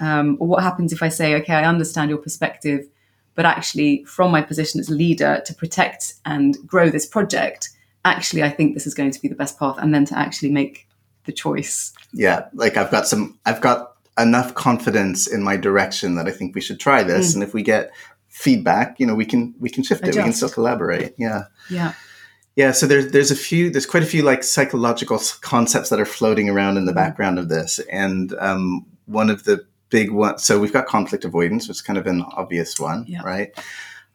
Um, 0.00 0.36
or 0.40 0.48
what 0.48 0.62
happens 0.64 0.92
if 0.92 1.04
i 1.04 1.08
say 1.08 1.36
okay 1.36 1.54
i 1.54 1.64
understand 1.64 2.10
your 2.10 2.18
perspective 2.18 2.88
but 3.36 3.44
actually 3.44 4.04
from 4.04 4.32
my 4.32 4.42
position 4.42 4.80
as 4.80 4.88
a 4.88 4.94
leader 4.94 5.40
to 5.46 5.54
protect 5.54 6.14
and 6.24 6.56
grow 6.66 6.90
this 6.90 7.06
project 7.06 7.70
actually 8.04 8.42
i 8.42 8.50
think 8.50 8.74
this 8.74 8.86
is 8.86 8.94
going 8.94 9.10
to 9.10 9.20
be 9.20 9.28
the 9.28 9.34
best 9.34 9.58
path 9.58 9.76
and 9.78 9.94
then 9.94 10.04
to 10.04 10.16
actually 10.18 10.50
make 10.50 10.86
the 11.24 11.32
choice 11.32 11.92
yeah 12.12 12.46
like 12.52 12.76
i've 12.76 12.90
got 12.90 13.06
some 13.06 13.38
i've 13.46 13.60
got 13.60 13.92
enough 14.18 14.54
confidence 14.54 15.26
in 15.26 15.42
my 15.42 15.56
direction 15.56 16.14
that 16.14 16.26
i 16.26 16.30
think 16.30 16.54
we 16.54 16.60
should 16.60 16.78
try 16.78 17.02
this 17.02 17.30
Mm. 17.30 17.34
and 17.34 17.42
if 17.42 17.54
we 17.54 17.62
get 17.62 17.90
feedback 18.28 18.98
you 19.00 19.06
know 19.06 19.14
we 19.14 19.24
can 19.24 19.54
we 19.60 19.70
can 19.70 19.82
shift 19.82 20.02
it 20.06 20.14
we 20.16 20.22
can 20.22 20.32
still 20.32 20.48
collaborate 20.48 21.14
yeah 21.18 21.44
yeah 21.70 21.92
yeah 22.56 22.72
so 22.72 22.86
there's 22.86 23.10
there's 23.12 23.30
a 23.30 23.36
few 23.36 23.70
there's 23.70 23.86
quite 23.86 24.02
a 24.02 24.06
few 24.06 24.22
like 24.22 24.42
psychological 24.42 25.20
concepts 25.40 25.88
that 25.88 26.00
are 26.00 26.04
floating 26.04 26.48
around 26.50 26.76
in 26.76 26.84
the 26.84 26.92
Mhm. 26.92 26.96
background 26.96 27.38
of 27.38 27.48
this 27.48 27.78
and 27.90 28.34
um, 28.40 28.84
one 29.06 29.30
of 29.30 29.44
the 29.44 29.64
big 29.90 30.10
ones 30.10 30.42
so 30.44 30.58
we've 30.58 30.72
got 30.72 30.86
conflict 30.86 31.24
avoidance 31.24 31.68
which 31.68 31.76
is 31.76 31.82
kind 31.82 31.98
of 31.98 32.06
an 32.08 32.22
obvious 32.36 32.78
one 32.80 33.04
Yeah. 33.06 33.22
right 33.22 33.52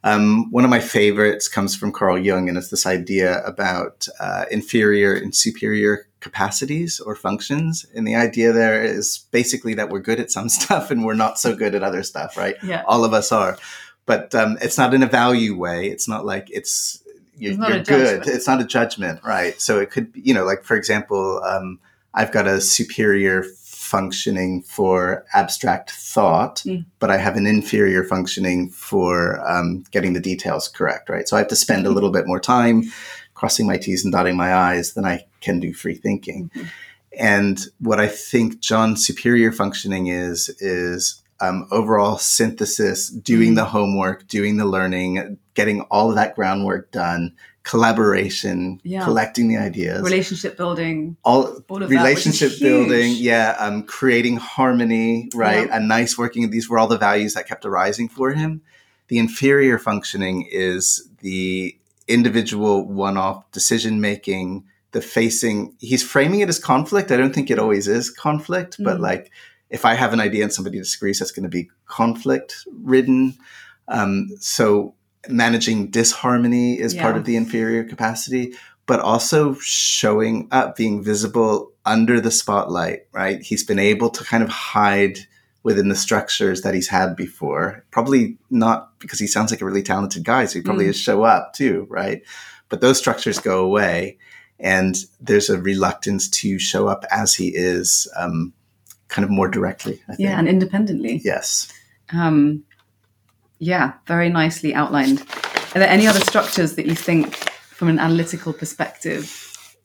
um, 0.04 0.50
one 0.52 0.64
of 0.64 0.70
my 0.70 0.80
favorites 0.80 1.48
comes 1.48 1.76
from 1.76 1.92
Carl 1.92 2.18
Jung, 2.18 2.48
and 2.48 2.58
it's 2.58 2.70
this 2.70 2.86
idea 2.86 3.44
about 3.44 4.08
uh, 4.20 4.46
inferior 4.50 5.14
and 5.14 5.36
superior 5.36 6.08
capacities 6.22 7.00
or 7.00 7.16
functions. 7.16 7.86
And 7.96 8.08
the 8.08 8.16
idea 8.16 8.52
there 8.52 8.84
is 8.84 9.26
basically 9.32 9.74
that 9.76 9.90
we're 9.90 10.00
good 10.00 10.20
at 10.20 10.32
some 10.32 10.50
stuff 10.60 10.92
and 10.92 11.06
we're 11.06 11.14
not 11.14 11.40
so 11.40 11.56
good 11.56 11.76
at 11.76 11.84
other 11.84 12.04
stuff, 12.04 12.38
right? 12.38 12.56
yeah 12.64 12.84
All 12.88 13.04
of 13.04 13.14
us 13.14 13.32
are. 13.32 13.58
but 14.06 14.34
um, 14.36 14.58
it's 14.62 14.78
not 14.78 14.94
in 14.94 15.04
a 15.04 15.08
value 15.08 15.56
way. 15.58 15.88
It's 15.88 16.08
not 16.08 16.26
like 16.26 16.50
it's 16.50 17.04
you're, 17.38 17.54
It's 17.54 17.70
you're 17.70 17.84
good. 17.84 18.28
It's 18.28 18.48
not 18.48 18.60
a 18.60 18.66
judgment, 18.66 19.22
right? 19.24 19.60
So 19.62 19.80
it 19.80 19.92
could, 19.92 20.12
be, 20.12 20.22
you 20.22 20.34
know, 20.34 20.46
like 20.46 20.64
for 20.64 20.76
example, 20.76 21.42
um, 21.44 21.80
I've 22.14 22.32
got 22.32 22.48
a 22.48 22.60
superior 22.60 23.44
functioning 23.90 24.62
for 24.62 25.26
abstract 25.34 25.90
thought, 25.92 26.58
Mm. 26.66 26.86
but 27.00 27.10
I 27.10 27.18
have 27.18 27.36
an 27.38 27.48
inferior 27.48 28.04
functioning 28.04 28.70
for 28.70 29.40
um, 29.50 29.84
getting 29.92 30.14
the 30.14 30.20
details 30.32 30.68
correct, 30.68 31.10
right? 31.10 31.28
So 31.28 31.36
I 31.36 31.40
have 31.40 31.48
to 31.50 31.56
spend 31.56 31.86
a 31.88 31.90
little 31.92 32.12
bit 32.12 32.28
more 32.28 32.40
time 32.40 32.84
crossing 33.34 33.66
my 33.66 33.78
T's 33.78 34.04
and 34.04 34.12
dotting 34.14 34.36
my 34.38 34.54
I's 34.54 34.94
than 34.94 35.06
I 35.06 35.26
can 35.42 35.60
do 35.60 35.74
free 35.74 35.96
thinking. 35.96 36.52
Mhm. 36.56 36.68
And 37.18 37.60
what 37.80 38.00
I 38.00 38.08
think 38.08 38.60
John's 38.60 39.06
superior 39.06 39.52
functioning 39.52 40.08
is, 40.08 40.50
is 40.60 41.22
um, 41.42 41.68
overall 41.72 42.18
synthesis, 42.18 43.10
doing 43.10 43.54
Mm. 43.54 43.56
the 43.56 43.66
homework, 43.66 44.28
doing 44.28 44.58
the 44.58 44.66
learning, 44.66 45.38
getting 45.56 45.82
all 45.90 46.10
of 46.10 46.16
that 46.16 46.36
groundwork 46.36 46.92
done, 46.92 47.32
collaboration, 47.70 48.80
Yeah. 48.84 49.04
collecting 49.04 49.48
the 49.48 49.58
ideas, 49.58 50.02
Relationship 50.02 50.58
building. 50.58 51.18
all, 51.24 51.62
all 51.70 51.80
relationship 51.80 52.52
that, 52.52 52.60
building, 52.62 53.14
yeah, 53.18 53.56
um, 53.60 53.84
creating 53.84 54.38
harmony, 54.38 55.30
right? 55.36 55.68
Yeah. 55.68 55.78
A 55.78 55.80
nice 55.80 56.18
working. 56.18 56.50
These 56.50 56.70
were 56.70 56.80
all 56.80 56.88
the 56.88 56.98
values 56.98 57.34
that 57.36 57.48
kept 57.48 57.66
arising 57.66 58.10
for 58.10 58.32
him. 58.32 58.62
The 59.08 59.18
inferior 59.20 59.78
functioning 59.80 60.48
is 60.52 61.08
the 61.22 61.76
individual 62.08 62.88
one-off 62.88 63.50
decision 63.52 64.02
making, 64.02 64.64
the 64.92 65.02
facing. 65.02 65.76
He's 65.80 66.04
framing 66.04 66.40
it 66.42 66.50
as 66.50 66.60
conflict. 66.60 67.12
I 67.12 67.18
don't 67.18 67.34
think 67.34 67.50
it 67.52 67.60
always 67.60 67.88
is 67.88 68.10
conflict, 68.10 68.78
but 68.80 68.98
Mm. 68.98 69.02
like 69.02 69.32
if 69.70 69.86
I 69.86 69.94
have 69.94 70.14
an 70.14 70.20
idea 70.20 70.44
and 70.44 70.52
somebody 70.54 70.80
disagrees, 70.80 71.20
that's 71.20 71.32
going 71.32 71.44
to 71.44 71.50
be 71.50 71.70
conflict 71.86 72.66
ridden. 72.84 73.36
Um, 73.88 74.30
so 74.40 74.96
managing 75.28 75.88
disharmony 75.92 76.80
is 76.80 76.94
part 76.94 77.18
of 77.18 77.26
the 77.26 77.36
inferior 77.36 77.84
capacity 77.84 78.54
but 78.86 79.00
also 79.02 79.54
showing 79.60 80.48
up, 80.52 80.76
being 80.76 81.04
visible 81.04 81.72
under 81.86 82.20
the 82.20 82.32
spotlight, 82.32 83.02
right? 83.12 83.40
He's 83.40 83.64
been 83.64 83.78
able 83.78 84.10
to 84.10 84.24
kind 84.24 84.42
of 84.42 84.50
hide 84.50 85.20
within 85.62 85.90
the 85.90 85.96
structures 85.96 86.64
that 86.64 86.74
he's 86.74 86.88
had 86.88 87.16
before. 87.16 87.86
Probably 87.92 88.40
not 88.50 88.98
because 88.98 89.20
he 89.20 89.28
sounds 89.28 89.52
like 89.52 89.62
a 89.62 89.66
really 89.66 89.84
talented 89.84 90.24
guy, 90.24 90.46
so 90.46 90.58
he 90.58 90.64
probably 90.64 90.86
Mm. 90.86 90.88
has 90.88 91.00
show 91.00 91.22
up 91.22 91.54
too, 91.54 91.86
right? 91.88 92.24
But 92.68 92.82
those 92.82 92.98
structures 92.98 93.38
go 93.38 93.64
away, 93.64 94.18
and 94.60 94.96
there's 95.22 95.52
a 95.52 95.62
reluctance 95.62 96.28
to 96.42 96.58
show 96.58 96.88
up 96.88 97.06
as 97.12 97.36
he 97.36 97.50
is, 97.50 98.08
um, 98.18 98.54
kind 99.08 99.24
of 99.24 99.30
more 99.30 99.50
directly. 99.50 100.02
I 100.10 100.16
think. 100.16 100.20
Yeah, 100.28 100.40
and 100.40 100.48
independently. 100.48 101.22
yes. 101.24 101.72
Um, 102.12 102.64
yeah, 103.60 103.94
very 104.06 104.30
nicely 104.30 104.74
outlined. 104.74 105.22
Are 105.76 105.80
there 105.80 105.90
any 105.90 106.08
other 106.08 106.22
structures 106.22 106.76
that 106.76 106.86
you 106.86 106.96
think, 106.96 107.36
from 107.36 107.90
an 107.90 108.00
analytical 108.00 108.54
perspective 108.54 109.32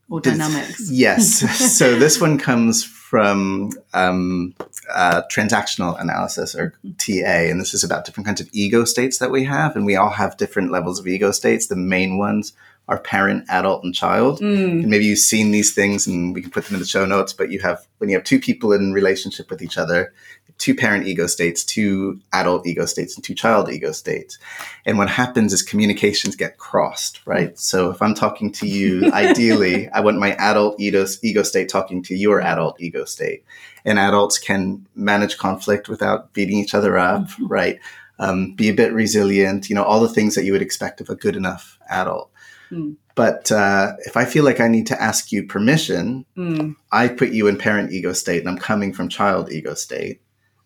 or 0.09 0.21
dynamics? 0.21 0.91
Yes. 0.91 1.41
so 1.77 1.99
this 1.99 2.21
one 2.21 2.39
comes 2.39 2.85
from 2.85 3.71
um, 3.93 4.55
uh, 4.93 5.23
transactional 5.31 6.01
analysis 6.01 6.55
or 6.55 6.73
TA, 6.99 7.49
and 7.51 7.61
this 7.61 7.75
is 7.75 7.85
about 7.85 8.05
different 8.05 8.27
kinds 8.27 8.41
of 8.41 8.49
ego 8.53 8.85
states 8.85 9.19
that 9.19 9.31
we 9.31 9.45
have, 9.45 9.77
and 9.77 9.85
we 9.85 9.97
all 9.97 10.11
have 10.11 10.37
different 10.37 10.71
levels 10.71 10.99
of 10.99 11.07
ego 11.07 11.31
states. 11.31 11.67
The 11.67 11.77
main 11.77 12.17
ones 12.17 12.53
are 12.89 12.99
parent, 12.99 13.45
adult, 13.49 13.83
and 13.85 13.95
child. 13.95 14.41
Mm, 14.41 14.83
And 14.83 14.87
maybe 14.87 15.07
you've 15.07 15.19
seen 15.19 15.51
these 15.51 15.73
things, 15.75 16.07
and 16.07 16.35
we 16.35 16.43
can 16.43 16.51
put 16.51 16.65
them 16.67 16.75
in 16.75 16.81
the 16.81 16.87
show 16.87 17.05
notes. 17.07 17.33
But 17.33 17.51
you 17.51 17.61
have 17.61 17.87
when 17.99 18.11
you 18.11 18.17
have 18.17 18.25
two 18.25 18.39
people 18.39 18.73
in 18.73 18.93
relationship 18.93 19.51
with 19.51 19.63
each 19.63 19.79
other, 19.79 20.13
two 20.59 20.75
parent 20.75 21.07
ego 21.07 21.27
states, 21.27 21.65
two 21.65 22.21
adult 22.33 22.67
ego 22.67 22.87
states, 22.87 23.15
and 23.17 23.25
two 23.25 23.35
child 23.35 23.71
ego 23.71 23.93
states. 23.93 24.39
And 24.85 24.99
what 24.99 25.09
happens 25.09 25.53
is 25.53 25.63
communications 25.63 26.37
get 26.37 26.59
crossed, 26.59 27.21
right? 27.27 27.59
So 27.59 27.91
if 27.91 28.01
I'm 28.03 28.15
talking 28.15 28.53
to 28.53 28.67
you, 28.67 29.11
ideally, 29.13 29.89
I 29.91 30.01
want 30.01 30.19
my 30.19 30.35
adult 30.35 30.79
ego, 30.79 31.07
ego 31.23 31.43
state 31.43 31.69
talking 31.69 32.03
to 32.05 32.15
your 32.15 32.41
adult 32.41 32.81
ego 32.81 33.05
state. 33.05 33.45
And 33.85 33.99
adults 33.99 34.39
can 34.39 34.87
manage 34.95 35.37
conflict 35.39 35.89
without 35.89 36.33
beating 36.33 36.59
each 36.59 36.75
other 36.75 36.97
up, 36.97 37.29
right? 37.41 37.79
Um, 38.19 38.55
be 38.55 38.69
a 38.69 38.75
bit 38.75 38.93
resilient, 38.93 39.69
you 39.69 39.75
know, 39.75 39.83
all 39.83 40.01
the 40.01 40.09
things 40.09 40.37
that 40.37 40.45
you 40.45 40.53
would 40.53 40.63
expect 40.63 41.01
of 41.01 41.11
a 41.11 41.17
good 41.17 41.35
enough 41.37 41.79
adult. 41.91 42.31
Hmm. 42.75 42.93
But 43.15 43.53
uh, 43.53 43.93
if 44.07 44.17
I 44.17 44.25
feel 44.25 44.43
like 44.45 44.59
I 44.59 44.67
need 44.69 44.89
to 44.89 45.01
ask 45.01 45.31
you 45.31 45.47
permission, 45.47 46.25
mm, 46.37 46.75
I 46.91 47.07
put 47.09 47.31
you 47.31 47.47
in 47.47 47.57
parent 47.57 47.93
ego 47.93 48.13
state 48.13 48.41
and 48.41 48.49
I'm 48.49 48.59
coming 48.59 48.93
from 48.93 49.09
child 49.09 49.53
ego 49.53 49.75
state. 49.75 50.21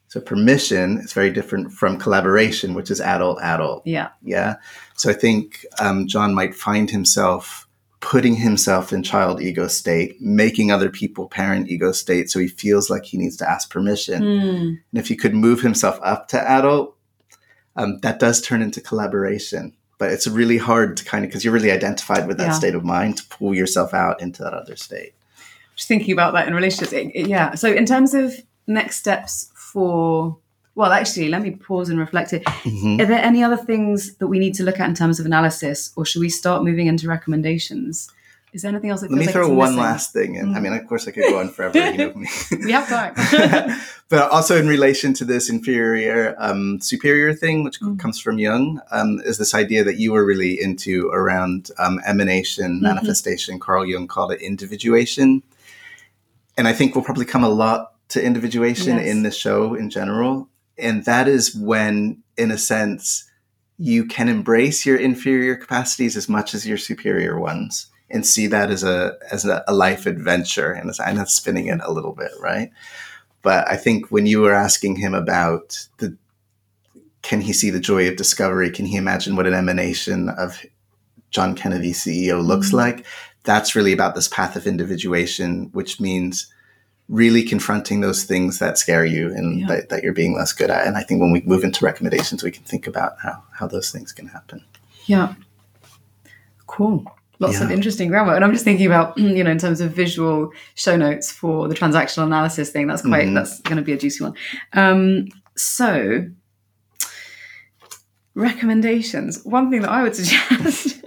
So 0.07 0.19
permission 0.21 0.97
is 0.99 1.13
very 1.13 1.31
different 1.31 1.71
from 1.73 1.99
collaboration, 1.99 2.73
which 2.73 2.91
is 2.91 3.01
adult 3.03 3.39
adult. 3.43 3.83
yeah. 3.87 4.09
Yeah. 4.23 4.57
So 4.95 5.11
I 5.11 5.13
think 5.13 5.67
um, 5.79 6.07
John 6.07 6.33
might 6.33 6.55
find 6.55 6.91
himself 6.91 7.67
putting 8.01 8.37
himself 8.37 8.93
in 8.93 9.03
child 9.03 9.43
ego 9.43 9.67
state, 9.69 10.19
making 10.21 10.71
other 10.71 10.89
people 10.89 11.29
parent 11.29 11.69
ego 11.69 11.93
state. 11.93 12.31
So 12.31 12.39
he 12.39 12.49
feels 12.49 12.89
like 12.89 13.05
he 13.05 13.19
needs 13.19 13.37
to 13.39 13.51
ask 13.51 13.69
permission. 13.71 14.23
Mm, 14.23 14.61
And 14.61 14.81
if 14.95 15.09
he 15.09 15.17
could 15.17 15.35
move 15.35 15.61
himself 15.61 15.99
up 16.03 16.29
to 16.29 16.41
adult, 16.41 16.97
um, 17.77 17.99
that 18.01 18.19
does 18.19 18.41
turn 18.41 18.63
into 18.63 18.81
collaboration. 18.81 19.75
But 19.99 20.13
it's 20.13 20.27
really 20.29 20.59
hard 20.59 20.97
to 20.99 21.05
kind 21.05 21.25
of, 21.25 21.31
because 21.31 21.45
you're 21.45 21.53
really 21.53 21.73
identified 21.73 22.27
with 22.29 22.39
that 22.39 22.49
Yeah. 22.49 22.53
state 22.53 22.75
of 22.77 22.85
mind, 22.85 23.17
to 23.19 23.25
pull 23.27 23.55
yourself 23.55 23.93
out 23.93 24.23
into 24.23 24.43
that 24.45 24.55
other 24.55 24.77
state. 24.77 25.13
just 25.77 25.87
thinking 25.87 26.13
about 26.13 26.33
that 26.35 26.49
in 26.49 26.55
relationships. 26.55 26.93
It- 26.93 27.13
it- 27.15 27.29
yeah. 27.29 27.55
So, 27.55 27.73
in 27.73 27.87
terms 27.87 28.13
of 28.13 28.35
next 28.67 28.97
steps 28.97 29.53
for, 29.55 30.37
well, 30.75 30.91
actually, 30.91 31.29
let 31.29 31.41
me 31.41 31.53
pause 31.53 31.89
and 31.89 32.01
reflect 32.01 32.31
here. 32.33 32.41
Mhm. 32.41 33.01
Are 33.01 33.07
there 33.07 33.21
any 33.25 33.45
other 33.45 33.57
things 33.57 34.15
that 34.17 34.27
we 34.27 34.41
need 34.41 34.55
to 34.55 34.65
look 34.65 34.81
at 34.81 34.89
in 34.89 34.97
terms 34.97 35.21
of 35.21 35.27
analysis, 35.27 35.91
or 35.95 36.05
should 36.05 36.19
we 36.21 36.31
start 36.31 36.65
moving 36.65 36.89
into 36.89 37.07
recommendations? 37.07 38.09
Is 38.59 38.63
there 38.63 38.73
anything 38.73 38.91
else 38.91 39.03
that 39.03 39.11
Let 39.13 39.21
me 39.21 39.27
like 39.27 39.33
throw 39.33 39.49
one 39.49 39.69
missing? 39.77 39.83
last 39.85 40.13
thing 40.13 40.35
in. 40.35 40.53
I 40.53 40.59
Mm. 40.59 40.63
mean, 40.63 40.73
of 40.73 40.85
course, 40.89 41.07
I 41.07 41.13
could 41.13 41.23
go 41.31 41.39
on 41.39 41.49
forever. 41.49 41.79
You 41.79 41.97
know 41.97 42.13
me. 42.17 42.27
We 42.65 42.73
have 42.73 42.89
time. 42.89 43.15
but 44.09 44.29
also 44.33 44.59
in 44.59 44.67
relation 44.67 45.13
to 45.15 45.25
this 45.25 45.49
inferior 45.49 46.35
um, 46.39 46.81
superior 46.81 47.33
thing, 47.35 47.63
which 47.63 47.79
Mm. 47.81 48.01
comes 48.01 48.19
from 48.19 48.41
Jung, 48.41 48.81
um, 48.91 49.21
is 49.25 49.39
this 49.39 49.55
idea 49.55 49.85
that 49.85 49.99
you 50.01 50.11
were 50.11 50.25
really 50.27 50.61
into 50.61 51.07
around 51.11 51.71
um, 51.79 52.01
emanation, 52.05 52.79
Mhm. 52.81 52.83
manifestation. 52.83 53.61
Carl 53.61 53.87
Jung 53.87 54.09
called 54.09 54.33
it 54.33 54.41
individuation. 54.43 55.45
And 56.57 56.67
I 56.67 56.73
think 56.73 56.97
we'll 56.97 57.05
probably 57.05 57.27
come 57.27 57.45
a 57.45 57.49
lot 57.49 57.93
to 58.09 58.19
individuation 58.21 58.97
Yes. 58.97 59.07
in 59.07 59.23
the 59.23 59.31
show 59.31 59.75
in 59.75 59.89
general. 59.89 60.49
And 60.77 61.05
that 61.05 61.29
is 61.29 61.55
when, 61.55 62.25
in 62.37 62.51
a 62.51 62.59
sense, 62.59 63.23
you 63.79 64.05
can 64.05 64.29
embrace 64.29 64.85
your 64.85 64.97
inferior 64.97 65.55
capacities 65.55 66.17
as 66.17 66.29
much 66.29 66.55
as 66.57 66.67
your 66.67 66.79
superior 66.79 67.39
ones 67.39 67.87
and 68.11 68.27
see 68.27 68.47
that 68.47 68.71
as 68.71 68.83
a 68.83 69.17
as 69.31 69.45
a, 69.45 69.63
a 69.69 69.75
life 69.75 70.07
adventure 70.07 70.73
and 70.73 70.89
as, 70.91 70.99
and 71.01 71.19
that's 71.19 71.35
spinning 71.35 71.67
it 71.67 71.81
a 71.83 71.93
little 71.93 72.13
bit 72.15 72.31
right 72.41 72.71
but 73.43 73.69
i 73.71 73.77
think 73.77 74.11
when 74.11 74.27
you 74.27 74.41
were 74.41 74.55
asking 74.55 74.97
him 74.97 75.15
about 75.15 75.87
the 75.99 76.17
can 77.23 77.41
he 77.41 77.53
see 77.53 77.71
the 77.71 77.81
joy 77.81 78.09
of 78.09 78.17
discovery 78.17 78.71
can 78.71 78.87
he 78.87 78.97
imagine 78.97 79.37
what 79.37 79.47
an 79.47 79.55
emanation 79.55 80.29
of 80.31 80.65
john 81.31 81.55
kennedy 81.55 81.93
ceo 81.93 82.43
looks 82.45 82.71
Mhm. 82.71 82.75
like 82.75 83.07
that's 83.45 83.75
really 83.75 83.93
about 83.93 84.15
this 84.15 84.29
path 84.29 84.57
of 84.57 84.67
individuation 84.67 85.69
which 85.73 86.01
means 86.01 86.47
really 87.09 87.43
confronting 87.43 88.01
those 88.03 88.25
things 88.25 88.59
that 88.59 88.77
scare 88.77 89.05
you 89.05 89.29
and 89.29 89.61
Yeah. 89.61 89.67
that, 89.69 89.89
that 89.89 90.03
you're 90.03 90.13
being 90.13 90.35
less 90.35 90.53
good 90.53 90.71
at 90.71 90.87
and 90.87 90.97
i 90.97 91.03
think 91.03 91.21
when 91.21 91.33
we 91.33 91.41
move 91.43 91.65
into 91.65 91.85
recommendations 91.85 92.43
we 92.43 92.51
can 92.51 92.65
think 92.65 92.87
about 92.87 93.17
how 93.23 93.43
how 93.53 93.67
those 93.67 93.91
things 93.91 94.13
can 94.13 94.29
happen 94.29 94.65
Yeah. 95.07 95.35
Cool. 96.67 97.05
Lots 97.41 97.61
of 97.61 97.69
Yeah. 97.71 97.77
interesting 97.77 98.09
grammar. 98.09 98.35
And 98.35 98.45
I'm 98.45 98.53
just 98.53 98.65
thinking 98.65 98.87
about, 98.87 99.17
you 99.19 99.45
know, 99.45 99.51
in 99.51 99.59
terms 99.59 99.81
of 99.81 99.93
visual 99.93 100.51
show 100.75 100.97
notes 100.97 101.31
for 101.31 101.69
the 101.69 101.75
transactional 101.75 102.25
analysis 102.25 102.71
thing, 102.71 102.87
that's 102.89 103.03
quite, 103.03 103.27
Mhm. 103.29 103.35
that's 103.35 103.61
going 103.61 103.77
to 103.77 103.83
be 103.83 103.93
a 103.93 103.97
juicy 103.97 104.25
one. 104.25 104.35
Um, 104.73 105.29
so, 105.57 106.27
recommendations. 108.35 109.43
One 109.45 109.71
thing 109.71 109.83
that 109.83 109.91
I 109.91 110.03
would 110.03 110.15
suggest, 110.21 111.03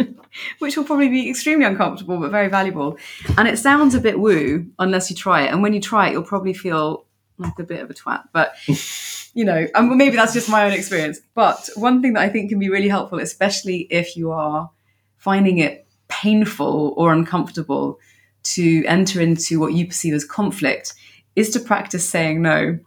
which 0.59 0.77
will 0.77 0.83
probably 0.83 1.09
be 1.09 1.29
extremely 1.29 1.65
uncomfortable 1.65 2.17
but 2.17 2.31
very 2.31 2.47
valuable, 2.47 2.97
and 3.37 3.47
it 3.47 3.57
sounds 3.57 3.95
a 3.95 3.99
bit 3.99 4.19
woo 4.19 4.65
unless 4.79 5.09
you 5.09 5.15
try 5.15 5.43
it. 5.43 5.51
And 5.51 5.61
when 5.61 5.73
you 5.73 5.81
try 5.81 6.09
it, 6.09 6.11
you'll 6.13 6.23
probably 6.23 6.53
feel 6.53 7.05
like 7.37 7.57
a 7.59 7.63
bit 7.63 7.81
of 7.81 7.89
a 7.89 7.93
twat. 7.93 8.23
But 8.33 8.55
you 9.33 9.45
know, 9.45 9.67
and 9.75 9.97
maybe 9.97 10.15
that's 10.15 10.33
just 10.33 10.49
my 10.49 10.65
own 10.65 10.73
experience. 10.73 11.19
But 11.35 11.69
one 11.75 12.01
thing 12.01 12.13
that 12.13 12.21
I 12.21 12.29
think 12.29 12.49
can 12.49 12.59
be 12.59 12.69
really 12.69 12.89
helpful, 12.89 13.19
especially 13.19 13.87
if 13.89 14.15
you 14.17 14.31
are 14.31 14.69
finding 15.17 15.59
it 15.59 15.80
painful 16.21 16.93
or 16.97 17.13
uncomfortable 17.13 17.99
to 18.43 18.83
enter 18.85 19.21
into 19.21 19.59
what 19.59 19.73
you 19.73 19.85
perceive 19.87 20.13
as 20.13 20.25
conflict, 20.25 20.93
is 21.35 21.49
to 21.51 21.59
practice 21.59 22.07
saying 22.07 22.41
no. 22.41 22.77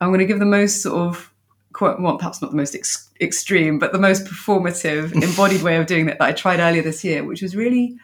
I'm 0.00 0.08
going 0.08 0.20
to 0.20 0.26
give 0.26 0.38
the 0.38 0.44
most 0.44 0.82
sort 0.82 0.96
of 0.96 1.32
quote, 1.72 2.00
well, 2.00 2.16
perhaps 2.16 2.40
not 2.40 2.50
the 2.50 2.56
most 2.56 2.74
ex- 2.74 3.10
extreme, 3.20 3.78
but 3.78 3.92
the 3.92 3.98
most 3.98 4.24
performative, 4.24 5.12
embodied 5.22 5.62
way 5.62 5.76
of 5.76 5.86
doing 5.86 6.06
that 6.06 6.18
that 6.18 6.28
I 6.28 6.32
tried 6.32 6.58
earlier 6.58 6.82
this 6.82 7.04
year, 7.04 7.22
which 7.22 7.42
was 7.42 7.54
really 7.54 7.96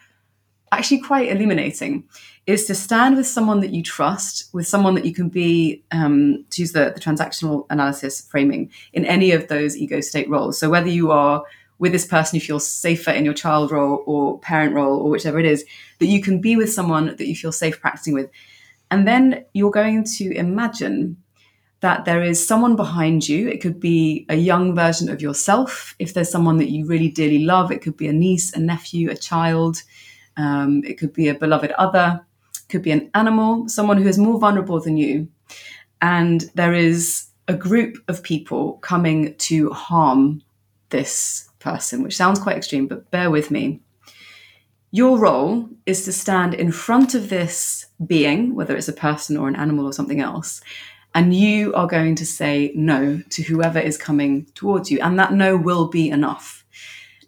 actually 0.71 1.01
quite 1.01 1.29
illuminating 1.29 2.03
is 2.45 2.65
to 2.65 2.75
stand 2.75 3.15
with 3.15 3.25
someone 3.25 3.61
that 3.61 3.71
you 3.73 3.81
trust, 3.81 4.53
with 4.53 4.67
someone 4.67 4.95
that 4.95 5.05
you 5.05 5.13
can 5.13 5.29
be, 5.29 5.81
um, 5.91 6.43
to 6.49 6.61
use 6.61 6.73
the, 6.73 6.91
the 6.93 6.99
transactional 6.99 7.65
analysis 7.69 8.21
framing, 8.29 8.69
in 8.91 9.05
any 9.05 9.31
of 9.31 9.47
those 9.47 9.77
ego 9.77 10.01
state 10.01 10.29
roles. 10.29 10.59
So 10.59 10.69
whether 10.69 10.89
you 10.89 11.11
are 11.11 11.43
with 11.83 11.91
this 11.91 12.05
person 12.05 12.37
you 12.37 12.41
feel 12.41 12.61
safer 12.61 13.11
in 13.11 13.25
your 13.25 13.33
child 13.33 13.69
role 13.69 14.03
or 14.05 14.39
parent 14.39 14.73
role 14.73 15.01
or 15.01 15.09
whichever 15.09 15.37
it 15.37 15.45
is, 15.45 15.65
that 15.99 16.05
you 16.05 16.21
can 16.21 16.39
be 16.39 16.55
with 16.55 16.71
someone 16.71 17.07
that 17.07 17.27
you 17.27 17.35
feel 17.35 17.51
safe 17.51 17.81
practicing 17.81 18.13
with. 18.13 18.29
And 18.89 19.05
then 19.05 19.43
you're 19.53 19.69
going 19.69 20.05
to 20.17 20.33
imagine 20.33 21.17
that 21.81 22.05
there 22.05 22.23
is 22.23 22.47
someone 22.47 22.77
behind 22.77 23.27
you. 23.27 23.49
It 23.49 23.59
could 23.59 23.79
be 23.81 24.25
a 24.29 24.35
young 24.35 24.73
version 24.73 25.09
of 25.09 25.21
yourself. 25.21 25.93
If 25.99 26.13
there's 26.13 26.31
someone 26.31 26.57
that 26.59 26.69
you 26.69 26.87
really 26.87 27.09
dearly 27.09 27.43
love, 27.43 27.69
it 27.69 27.81
could 27.81 27.97
be 27.97 28.07
a 28.07 28.13
niece, 28.13 28.53
a 28.53 28.59
nephew, 28.59 29.11
a 29.11 29.17
child. 29.17 29.83
Um, 30.37 30.83
it 30.85 30.97
could 30.97 31.11
be 31.11 31.27
a 31.27 31.35
beloved 31.35 31.71
other 31.71 32.25
could 32.73 32.81
be 32.81 32.91
an 32.91 33.09
animal, 33.13 33.69
someone 33.69 33.97
who 34.01 34.07
is 34.07 34.17
more 34.17 34.39
vulnerable 34.39 34.79
than 34.79 34.97
you. 34.97 35.27
And 36.01 36.41
there 36.55 36.73
is 36.73 37.27
a 37.47 37.53
group 37.53 37.97
of 38.07 38.23
people 38.23 38.73
coming 38.79 39.35
to 39.35 39.69
harm 39.69 40.41
this 40.89 41.49
person, 41.63 42.03
which 42.03 42.17
sounds 42.17 42.39
quite 42.39 42.57
extreme, 42.57 42.87
but 42.87 43.09
bear 43.09 43.31
with 43.31 43.49
me. 43.49 43.81
Your 44.91 45.17
role 45.17 45.69
is 45.85 46.05
to 46.05 46.11
stand 46.11 46.53
in 46.53 46.71
front 46.71 47.15
of 47.15 47.29
this 47.29 47.87
being, 48.05 48.53
whether 48.53 48.75
it's 48.75 48.87
a 48.87 48.93
person 48.93 49.37
or 49.37 49.47
an 49.47 49.55
animal 49.55 49.85
or 49.85 49.93
something 49.93 50.19
else, 50.19 50.61
and 51.15 51.33
you 51.33 51.73
are 51.73 51.87
going 51.87 52.15
to 52.15 52.25
say 52.25 52.71
no 52.75 53.21
to 53.29 53.43
whoever 53.43 53.79
is 53.79 53.97
coming 53.97 54.45
towards 54.55 54.89
you. 54.89 54.99
And 54.99 55.17
that 55.19 55.33
no 55.33 55.55
will 55.55 55.87
be 55.87 56.09
enough. 56.09 56.65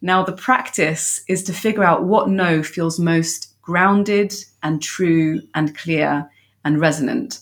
Now, 0.01 0.24
the 0.24 0.34
practice 0.34 1.22
is 1.27 1.44
to 1.44 1.54
figure 1.54 1.84
out 1.84 2.04
what 2.04 2.30
no 2.30 2.63
feels 2.63 3.00
most 3.00 3.60
grounded 3.62 4.34
and 4.63 4.82
true 4.82 5.42
and 5.54 5.77
clear 5.77 6.30
and 6.63 6.80
resonant. 6.80 7.39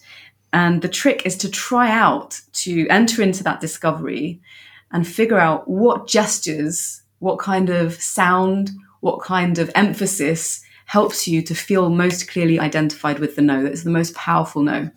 And 0.52 0.82
the 0.82 0.90
trick 0.90 1.26
is 1.26 1.38
to 1.38 1.50
try 1.50 1.90
out 1.90 2.40
to 2.54 2.88
enter 2.90 3.22
into 3.22 3.44
that 3.44 3.62
discovery 3.62 4.42
and 4.94 5.08
figure 5.08 5.40
out 5.40 5.68
what 5.68 6.08
gestures, 6.08 7.02
what 7.20 7.40
kind 7.40 7.70
of 7.70 8.02
sound, 8.02 8.72
what 9.02 9.22
kind 9.22 9.58
of 9.58 9.70
emphasis 9.76 10.64
helps 10.86 11.28
you 11.28 11.42
to 11.42 11.56
feel 11.56 11.90
most 11.90 12.30
clearly 12.30 12.60
identified 12.60 13.20
with 13.20 13.36
the 13.36 13.42
no. 13.42 13.64
That's 13.64 13.84
the 13.84 13.90
most 13.90 14.14
powerful 14.16 14.62
no. 14.62 14.92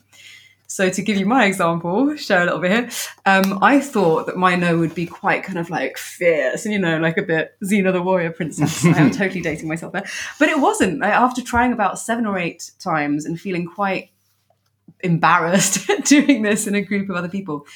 So 0.68 0.90
to 0.90 1.02
give 1.02 1.16
you 1.16 1.26
my 1.26 1.44
example, 1.46 2.16
share 2.16 2.42
a 2.42 2.44
little 2.44 2.58
bit 2.58 2.70
here. 2.72 2.90
Um, 3.24 3.62
I 3.62 3.80
thought 3.80 4.26
that 4.26 4.36
my 4.36 4.56
no 4.56 4.78
would 4.78 4.94
be 4.94 5.06
quite 5.06 5.44
kind 5.44 5.58
of 5.58 5.70
like 5.70 5.96
fierce 5.96 6.64
and 6.64 6.74
you 6.74 6.80
know 6.80 6.98
like 6.98 7.16
a 7.16 7.22
bit 7.22 7.54
Xena 7.64 7.92
the 7.92 8.02
warrior 8.02 8.32
princess. 8.32 8.84
I 8.84 8.98
am 8.98 9.10
totally 9.12 9.40
dating 9.40 9.68
myself 9.68 9.92
there, 9.92 10.04
but 10.38 10.48
it 10.48 10.58
wasn't. 10.58 11.02
After 11.02 11.40
trying 11.40 11.72
about 11.72 11.98
seven 11.98 12.26
or 12.26 12.38
eight 12.38 12.72
times 12.80 13.24
and 13.24 13.40
feeling 13.40 13.64
quite 13.64 14.10
embarrassed 15.00 15.88
doing 16.04 16.42
this 16.42 16.66
in 16.66 16.74
a 16.74 16.82
group 16.82 17.08
of 17.08 17.16
other 17.16 17.28
people, 17.28 17.66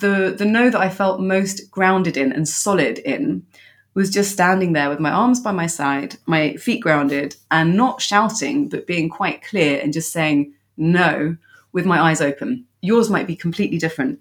the 0.00 0.34
the 0.36 0.44
no 0.44 0.70
that 0.70 0.80
I 0.80 0.88
felt 0.88 1.20
most 1.20 1.70
grounded 1.70 2.16
in 2.16 2.32
and 2.32 2.48
solid 2.48 2.98
in 2.98 3.46
was 3.94 4.10
just 4.10 4.32
standing 4.32 4.72
there 4.72 4.88
with 4.88 5.00
my 5.00 5.10
arms 5.10 5.40
by 5.40 5.52
my 5.52 5.66
side, 5.66 6.16
my 6.26 6.54
feet 6.56 6.80
grounded, 6.80 7.36
and 7.50 7.76
not 7.76 8.00
shouting, 8.00 8.68
but 8.68 8.86
being 8.86 9.08
quite 9.08 9.42
clear 9.42 9.80
and 9.80 9.92
just 9.92 10.12
saying 10.12 10.52
no 10.76 11.36
with 11.72 11.86
my 11.86 12.00
eyes 12.00 12.20
open. 12.20 12.64
Yours 12.82 13.10
might 13.10 13.26
be 13.26 13.36
completely 13.36 13.78
different. 13.78 14.20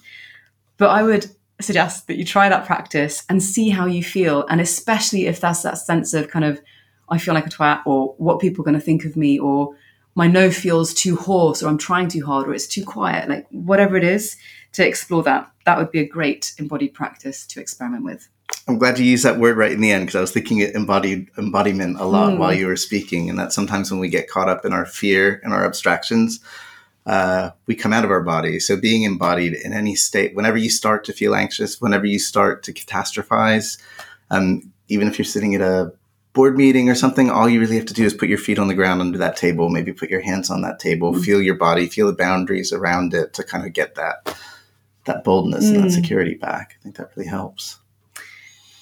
But 0.78 0.90
I 0.90 1.04
would 1.04 1.30
suggest 1.62 2.08
that 2.08 2.18
you 2.18 2.26
try 2.26 2.50
that 2.50 2.66
practice 2.66 3.24
and 3.30 3.44
see 3.44 3.70
how 3.70 3.86
you 3.86 4.04
feel. 4.04 4.46
And 4.48 4.60
especially 4.60 5.28
if 5.28 5.40
that's 5.40 5.62
that 5.64 5.78
sense 5.78 6.14
of 6.14 6.30
kind 6.30 6.46
of, 6.46 6.62
I 7.10 7.18
feel 7.18 7.34
like 7.34 7.48
a 7.48 7.50
twat, 7.50 7.86
or 7.86 8.16
what 8.18 8.40
people 8.40 8.64
are 8.64 8.66
going 8.66 8.80
to 8.80 8.86
think 8.86 9.06
of 9.06 9.16
me, 9.16 9.40
or 9.40 9.76
my 10.16 10.28
no 10.28 10.52
feels 10.52 10.94
too 10.94 11.16
hoarse, 11.16 11.64
or 11.64 11.70
I'm 11.70 11.78
trying 11.78 12.10
too 12.10 12.26
hard, 12.26 12.48
or 12.48 12.54
it's 12.54 12.68
too 12.68 12.84
quiet, 12.84 13.30
like 13.30 13.48
whatever 13.50 13.96
it 13.96 14.04
is, 14.04 14.36
to 14.74 14.86
explore 14.86 15.24
that. 15.24 15.52
That 15.66 15.78
would 15.78 15.92
be 15.92 16.00
a 16.00 16.08
great 16.08 16.54
embodied 16.58 16.94
practice 16.94 17.46
to 17.48 17.60
experiment 17.60 18.04
with. 18.04 18.28
I'm 18.68 18.78
glad 18.78 19.00
you 19.00 19.06
used 19.06 19.26
that 19.26 19.40
word 19.40 19.58
right 19.58 19.72
in 19.72 19.82
the 19.82 19.92
end 19.92 20.06
because 20.06 20.16
I 20.16 20.22
was 20.22 20.32
thinking 20.32 20.60
embodied 20.60 21.30
embodiment 21.38 22.00
a 22.00 22.06
lot 22.06 22.34
mm. 22.34 22.38
while 22.38 22.54
you 22.54 22.68
were 22.68 22.76
speaking, 22.76 23.30
and 23.30 23.38
that 23.40 23.54
sometimes 23.54 23.92
when 23.92 24.00
we 24.00 24.10
get 24.10 24.30
caught 24.30 24.50
up 24.50 24.66
in 24.66 24.74
our 24.74 24.86
fear 24.86 25.40
and 25.44 25.54
our 25.54 25.66
abstractions, 25.66 26.40
uh, 27.06 27.52
we 27.66 27.76
come 27.76 27.94
out 27.94 28.04
of 28.04 28.12
our 28.12 28.22
body. 28.22 28.60
So 28.60 28.76
being 28.76 29.04
embodied 29.04 29.54
in 29.54 29.74
any 29.74 29.96
state, 29.96 30.36
whenever 30.36 30.58
you 30.58 30.70
start 30.70 31.04
to 31.06 31.14
feel 31.14 31.34
anxious, 31.34 31.82
whenever 31.82 32.06
you 32.06 32.20
start 32.20 32.64
to 32.64 32.74
catastrophize, 32.74 33.80
um, 34.30 34.72
even 34.88 35.08
if 35.08 35.18
you're 35.18 35.26
sitting 35.26 35.56
at 35.56 35.62
a 35.62 35.92
board 36.40 36.56
meeting 36.56 36.90
or 36.90 36.96
something, 36.96 37.30
all 37.30 37.50
you 37.50 37.60
really 37.60 37.76
have 37.76 37.86
to 37.86 37.94
do 37.94 38.06
is 38.06 38.14
put 38.14 38.30
your 38.30 38.38
feet 38.38 38.58
on 38.58 38.70
the 38.70 38.74
ground 38.74 39.02
under 39.02 39.18
that 39.18 39.36
table, 39.36 39.68
maybe 39.68 39.92
put 39.92 40.10
your 40.10 40.22
hands 40.22 40.50
on 40.50 40.62
that 40.62 40.80
table, 40.80 41.12
mm. 41.12 41.22
feel 41.22 41.42
your 41.42 41.56
body, 41.56 41.86
feel 41.86 42.08
the 42.08 42.14
boundaries 42.14 42.72
around 42.72 43.14
it 43.14 43.34
to 43.34 43.44
kind 43.44 43.66
of 43.66 43.74
get 43.74 43.96
that 43.96 44.38
that 45.04 45.26
boldness 45.26 45.66
mm. 45.66 45.76
and 45.76 45.84
that 45.84 45.90
mm. 45.90 45.96
security 45.96 46.36
back. 46.36 46.78
I 46.80 46.84
think 46.84 46.96
that 46.96 47.12
really 47.18 47.28
helps. 47.28 47.78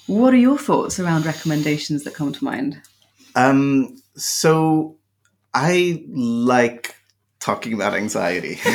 What 0.06 0.36
are 0.36 0.38
your 0.38 0.60
thoughts 0.60 1.00
around 1.00 1.26
recommendations 1.26 2.04
that 2.04 2.14
come 2.14 2.32
to 2.32 2.44
mind? 2.44 2.80
Um, 3.34 4.00
so 4.16 4.98
I 5.52 6.06
like 6.10 6.97
talking 7.48 7.72
about 7.72 7.94
anxiety. 7.94 8.60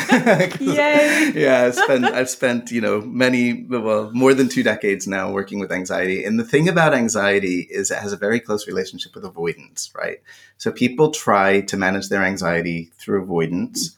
Yay! 0.59 1.33
yeah, 1.35 1.65
I've 1.67 1.75
spent 1.75 2.05
I've 2.07 2.31
spent 2.31 2.71
you 2.71 2.81
know 2.81 3.03
many 3.03 3.65
well 3.69 4.11
more 4.15 4.33
than 4.33 4.49
two 4.49 4.63
decades 4.63 5.07
now 5.07 5.31
working 5.31 5.59
with 5.61 5.71
anxiety, 5.71 6.25
and 6.25 6.41
the 6.41 6.45
thing 6.45 6.69
about 6.71 6.95
anxiety 6.95 7.69
is 7.71 7.91
it 7.91 7.99
has 7.99 8.15
a 8.15 8.17
very 8.17 8.41
close 8.41 8.67
relationship 8.67 9.15
with 9.15 9.27
avoidance, 9.27 9.93
right? 9.95 10.19
So 10.57 10.73
people 10.73 11.11
try 11.11 11.61
to 11.61 11.77
manage 11.77 12.09
their 12.09 12.25
anxiety 12.25 12.91
through 12.97 13.23
avoidance, 13.23 13.95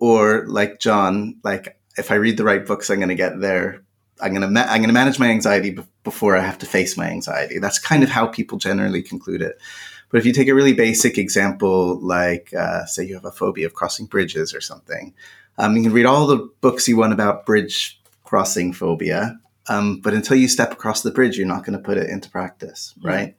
or 0.00 0.44
like 0.48 0.80
John, 0.80 1.36
like 1.44 1.78
if 1.96 2.10
I 2.10 2.16
read 2.16 2.36
the 2.36 2.44
right 2.44 2.66
books, 2.66 2.90
I'm 2.90 2.98
going 2.98 3.08
to 3.10 3.14
get 3.14 3.40
there. 3.40 3.82
I'm 4.20 4.32
going 4.32 4.42
to 4.42 4.48
ma- 4.48 4.68
I'm 4.68 4.80
going 4.80 4.94
to 4.94 5.00
manage 5.02 5.20
my 5.20 5.30
anxiety 5.30 5.78
before 6.02 6.36
I 6.36 6.40
have 6.40 6.58
to 6.58 6.66
face 6.66 6.96
my 6.96 7.08
anxiety. 7.08 7.60
That's 7.60 7.78
kind 7.78 8.02
of 8.02 8.08
how 8.08 8.26
people 8.26 8.58
generally 8.58 9.02
conclude 9.02 9.42
it. 9.42 9.56
But 10.16 10.20
if 10.20 10.26
you 10.28 10.32
take 10.32 10.48
a 10.48 10.54
really 10.54 10.72
basic 10.72 11.18
example, 11.18 12.00
like 12.00 12.54
uh, 12.54 12.86
say 12.86 13.04
you 13.04 13.12
have 13.16 13.26
a 13.26 13.30
phobia 13.30 13.66
of 13.66 13.74
crossing 13.74 14.06
bridges 14.06 14.54
or 14.54 14.62
something, 14.62 15.12
um, 15.58 15.76
you 15.76 15.82
can 15.82 15.92
read 15.92 16.06
all 16.06 16.26
the 16.26 16.48
books 16.62 16.88
you 16.88 16.96
want 16.96 17.12
about 17.12 17.44
bridge 17.44 18.00
crossing 18.24 18.72
phobia. 18.72 19.38
Um, 19.68 20.00
but 20.00 20.14
until 20.14 20.38
you 20.38 20.48
step 20.48 20.72
across 20.72 21.02
the 21.02 21.10
bridge, 21.10 21.36
you're 21.36 21.46
not 21.46 21.66
going 21.66 21.76
to 21.76 21.84
put 21.84 21.98
it 21.98 22.08
into 22.08 22.30
practice, 22.30 22.94
right? 23.02 23.36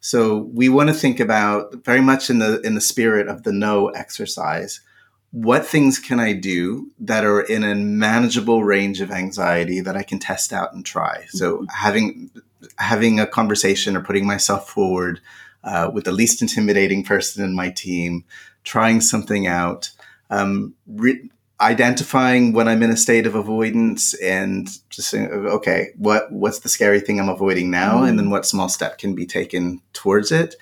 So 0.00 0.50
we 0.52 0.68
want 0.68 0.90
to 0.90 0.94
think 0.94 1.18
about 1.18 1.82
very 1.82 2.02
much 2.02 2.28
in 2.28 2.40
the 2.40 2.60
in 2.60 2.74
the 2.74 2.82
spirit 2.82 3.26
of 3.28 3.44
the 3.44 3.52
no 3.52 3.88
exercise. 3.88 4.82
What 5.30 5.64
things 5.64 5.98
can 5.98 6.20
I 6.20 6.34
do 6.34 6.90
that 6.98 7.24
are 7.24 7.40
in 7.40 7.64
a 7.64 7.74
manageable 7.74 8.64
range 8.64 9.00
of 9.00 9.10
anxiety 9.10 9.80
that 9.80 9.96
I 9.96 10.02
can 10.02 10.18
test 10.18 10.52
out 10.52 10.74
and 10.74 10.84
try? 10.84 11.24
So 11.30 11.56
mm-hmm. 11.56 11.64
having 11.70 12.30
having 12.76 13.18
a 13.18 13.26
conversation 13.26 13.96
or 13.96 14.02
putting 14.02 14.26
myself 14.26 14.68
forward 14.68 15.22
uh, 15.68 15.90
with 15.92 16.04
the 16.04 16.12
least 16.12 16.42
intimidating 16.42 17.04
person 17.04 17.44
in 17.44 17.54
my 17.54 17.70
team, 17.70 18.24
trying 18.64 19.00
something 19.00 19.46
out, 19.46 19.90
um, 20.30 20.74
re- 20.86 21.30
identifying 21.60 22.52
when 22.52 22.68
I'm 22.68 22.82
in 22.82 22.90
a 22.90 22.96
state 22.96 23.26
of 23.26 23.34
avoidance, 23.34 24.14
and 24.14 24.66
just 24.88 25.10
saying, 25.10 25.28
okay, 25.28 25.88
what 25.96 26.32
what's 26.32 26.60
the 26.60 26.68
scary 26.68 27.00
thing 27.00 27.20
I'm 27.20 27.28
avoiding 27.28 27.70
now, 27.70 27.98
mm. 27.98 28.08
and 28.08 28.18
then 28.18 28.30
what 28.30 28.46
small 28.46 28.68
step 28.68 28.98
can 28.98 29.14
be 29.14 29.26
taken 29.26 29.82
towards 29.92 30.32
it. 30.32 30.54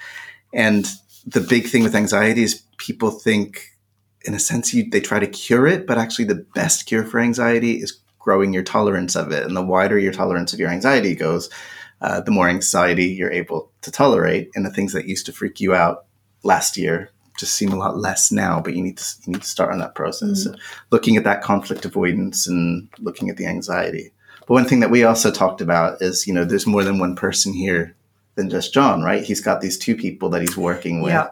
And 0.52 0.86
the 1.26 1.40
big 1.40 1.66
thing 1.66 1.82
with 1.82 1.94
anxiety 1.94 2.42
is 2.42 2.62
people 2.78 3.10
think, 3.10 3.76
in 4.24 4.34
a 4.34 4.40
sense, 4.40 4.74
you, 4.74 4.90
they 4.90 5.00
try 5.00 5.18
to 5.20 5.26
cure 5.26 5.66
it, 5.66 5.86
but 5.86 5.98
actually 5.98 6.24
the 6.26 6.46
best 6.54 6.86
cure 6.86 7.04
for 7.04 7.20
anxiety 7.20 7.82
is 7.82 8.00
growing 8.18 8.52
your 8.52 8.64
tolerance 8.64 9.14
of 9.14 9.30
it. 9.30 9.44
And 9.44 9.56
the 9.56 9.62
wider 9.62 9.98
your 9.98 10.12
tolerance 10.12 10.52
of 10.52 10.58
your 10.58 10.70
anxiety 10.70 11.14
goes, 11.14 11.50
uh, 12.00 12.20
the 12.20 12.30
more 12.30 12.48
anxiety 12.48 13.06
you're 13.06 13.32
able 13.32 13.70
to 13.82 13.90
tolerate, 13.90 14.50
and 14.54 14.64
the 14.64 14.70
things 14.70 14.92
that 14.92 15.08
used 15.08 15.26
to 15.26 15.32
freak 15.32 15.60
you 15.60 15.74
out 15.74 16.04
last 16.42 16.76
year 16.76 17.10
just 17.38 17.54
seem 17.54 17.72
a 17.72 17.76
lot 17.76 17.98
less 17.98 18.32
now. 18.32 18.60
But 18.60 18.74
you 18.74 18.82
need 18.82 18.98
to 18.98 19.04
you 19.24 19.34
need 19.34 19.42
to 19.42 19.48
start 19.48 19.72
on 19.72 19.78
that 19.80 19.94
process, 19.94 20.46
mm-hmm. 20.46 20.56
looking 20.90 21.16
at 21.16 21.24
that 21.24 21.42
conflict 21.42 21.84
avoidance 21.84 22.46
and 22.46 22.88
looking 22.98 23.30
at 23.30 23.36
the 23.36 23.46
anxiety. 23.46 24.12
But 24.40 24.54
one 24.54 24.64
thing 24.64 24.80
that 24.80 24.90
we 24.90 25.04
also 25.04 25.30
talked 25.30 25.60
about 25.60 26.00
is, 26.00 26.26
you 26.26 26.32
know, 26.32 26.44
there's 26.44 26.66
more 26.66 26.84
than 26.84 26.98
one 26.98 27.16
person 27.16 27.52
here 27.52 27.94
than 28.36 28.50
just 28.50 28.72
John, 28.72 29.02
right? 29.02 29.24
He's 29.24 29.40
got 29.40 29.60
these 29.60 29.78
two 29.78 29.96
people 29.96 30.28
that 30.30 30.42
he's 30.42 30.56
working 30.56 31.02
with, 31.02 31.12
yeah. 31.12 31.28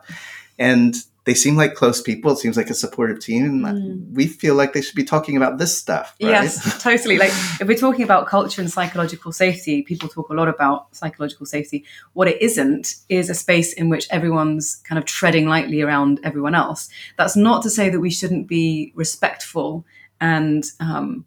and 0.59 0.96
they 1.24 1.34
seem 1.34 1.56
like 1.56 1.74
close 1.74 2.02
people. 2.02 2.32
It 2.32 2.38
seems 2.38 2.56
like 2.56 2.68
a 2.68 2.74
supportive 2.74 3.18
team. 3.18 3.62
Mm. 3.62 4.12
We 4.12 4.26
feel 4.26 4.54
like 4.54 4.74
they 4.74 4.82
should 4.82 4.94
be 4.94 5.04
talking 5.04 5.37
about 5.37 5.58
this 5.58 5.76
stuff. 5.76 6.14
Right? 6.22 6.30
Yes, 6.30 6.82
totally. 6.82 7.18
Like 7.18 7.32
if 7.60 7.66
we're 7.66 7.78
talking 7.78 8.04
about 8.04 8.26
culture 8.26 8.60
and 8.60 8.70
psychological 8.70 9.32
safety, 9.32 9.82
people 9.82 10.08
talk 10.08 10.28
a 10.28 10.34
lot 10.34 10.48
about 10.48 10.94
psychological 10.94 11.46
safety. 11.46 11.84
What 12.12 12.28
it 12.28 12.40
isn't 12.42 12.96
is 13.08 13.30
a 13.30 13.34
space 13.34 13.72
in 13.72 13.88
which 13.88 14.06
everyone's 14.10 14.76
kind 14.76 14.98
of 14.98 15.06
treading 15.06 15.48
lightly 15.48 15.80
around 15.80 16.20
everyone 16.22 16.54
else. 16.54 16.90
That's 17.16 17.37
not 17.37 17.62
to 17.62 17.70
say 17.70 17.88
that 17.88 18.00
we 18.00 18.10
shouldn't 18.10 18.46
be 18.46 18.92
respectful 18.94 19.87
and 20.20 20.64
um, 20.80 21.24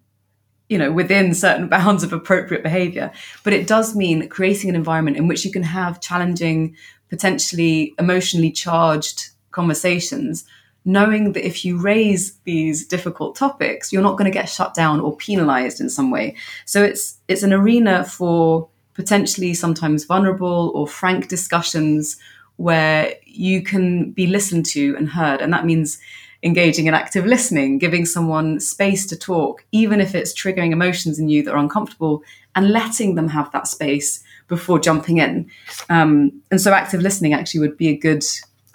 you 0.69 0.77
know 0.77 0.91
within 0.91 1.33
certain 1.33 1.67
bounds 1.77 2.03
of 2.03 2.13
appropriate 2.13 2.63
behavior 2.63 3.12
but 3.43 3.53
it 3.53 3.67
does 3.67 3.95
mean 3.95 4.27
creating 4.29 4.69
an 4.69 4.75
environment 4.75 5.17
in 5.17 5.27
which 5.27 5.45
you 5.45 5.51
can 5.51 5.63
have 5.63 6.01
challenging 6.01 6.75
potentially 7.10 7.93
emotionally 7.99 8.51
charged 8.51 9.29
conversations, 9.58 10.46
knowing 10.86 11.34
that 11.34 11.46
if 11.46 11.65
you 11.65 11.78
raise 11.78 12.24
these 12.46 12.88
difficult 12.88 13.36
topics, 13.36 13.91
you're 13.91 14.08
not 14.10 14.17
going 14.17 14.32
to 14.32 14.39
get 14.39 14.48
shut 14.58 14.74
down 14.74 15.02
or 15.02 15.17
penalized 15.17 15.82
in 15.82 15.89
some 15.89 16.10
way. 16.12 16.36
So 16.65 16.84
it's 16.89 17.04
it's 17.28 17.43
an 17.43 17.54
arena 17.54 18.06
for 18.06 18.70
potentially 18.93 19.54
sometimes 19.54 20.06
vulnerable 20.06 20.72
or 20.74 20.88
frank 20.88 21.28
discussions 21.28 22.17
where 22.56 23.13
you 23.26 23.62
can 23.62 24.12
be 24.12 24.26
listened 24.28 24.65
to 24.65 24.96
and 24.98 25.08
heard. 25.10 25.41
And 25.41 25.54
that 25.54 25.65
means 25.65 26.00
engaging 26.43 26.88
in 26.88 26.93
active 26.93 27.26
listening, 27.26 27.78
giving 27.78 28.06
someone 28.06 28.60
space 28.60 29.06
to 29.08 29.15
talk, 29.15 29.65
even 29.72 30.02
if 30.02 30.15
it's 30.15 30.34
triggering 30.34 30.72
emotions 30.72 31.20
in 31.20 31.30
you 31.30 31.43
that 31.43 31.54
are 31.54 31.58
uncomfortable, 31.58 32.24
and 32.56 32.72
letting 32.72 33.15
them 33.15 33.30
have 33.30 33.52
that 33.52 33.67
space 33.67 34.24
before 34.48 34.80
jumping 34.80 35.17
in. 35.17 35.50
Um, 35.89 36.41
and 36.52 36.60
so, 36.60 36.72
active 36.74 37.02
listening 37.02 37.34
actually 37.34 37.62
would 37.62 37.78
be 37.78 37.89
a 37.89 37.98
good 37.98 38.24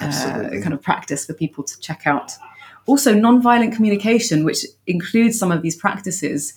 uh, 0.03 0.51
kind 0.63 0.73
of 0.73 0.83
practice 0.83 1.27
for 1.27 1.35
people 1.35 1.65
to 1.65 1.79
check 1.81 2.07
out. 2.07 2.33
Also, 2.87 3.15
nonviolent 3.15 3.75
communication, 3.75 4.45
which 4.45 4.65
includes 4.87 5.39
some 5.39 5.53
of 5.53 5.63
these 5.63 5.77
practices, 5.77 6.55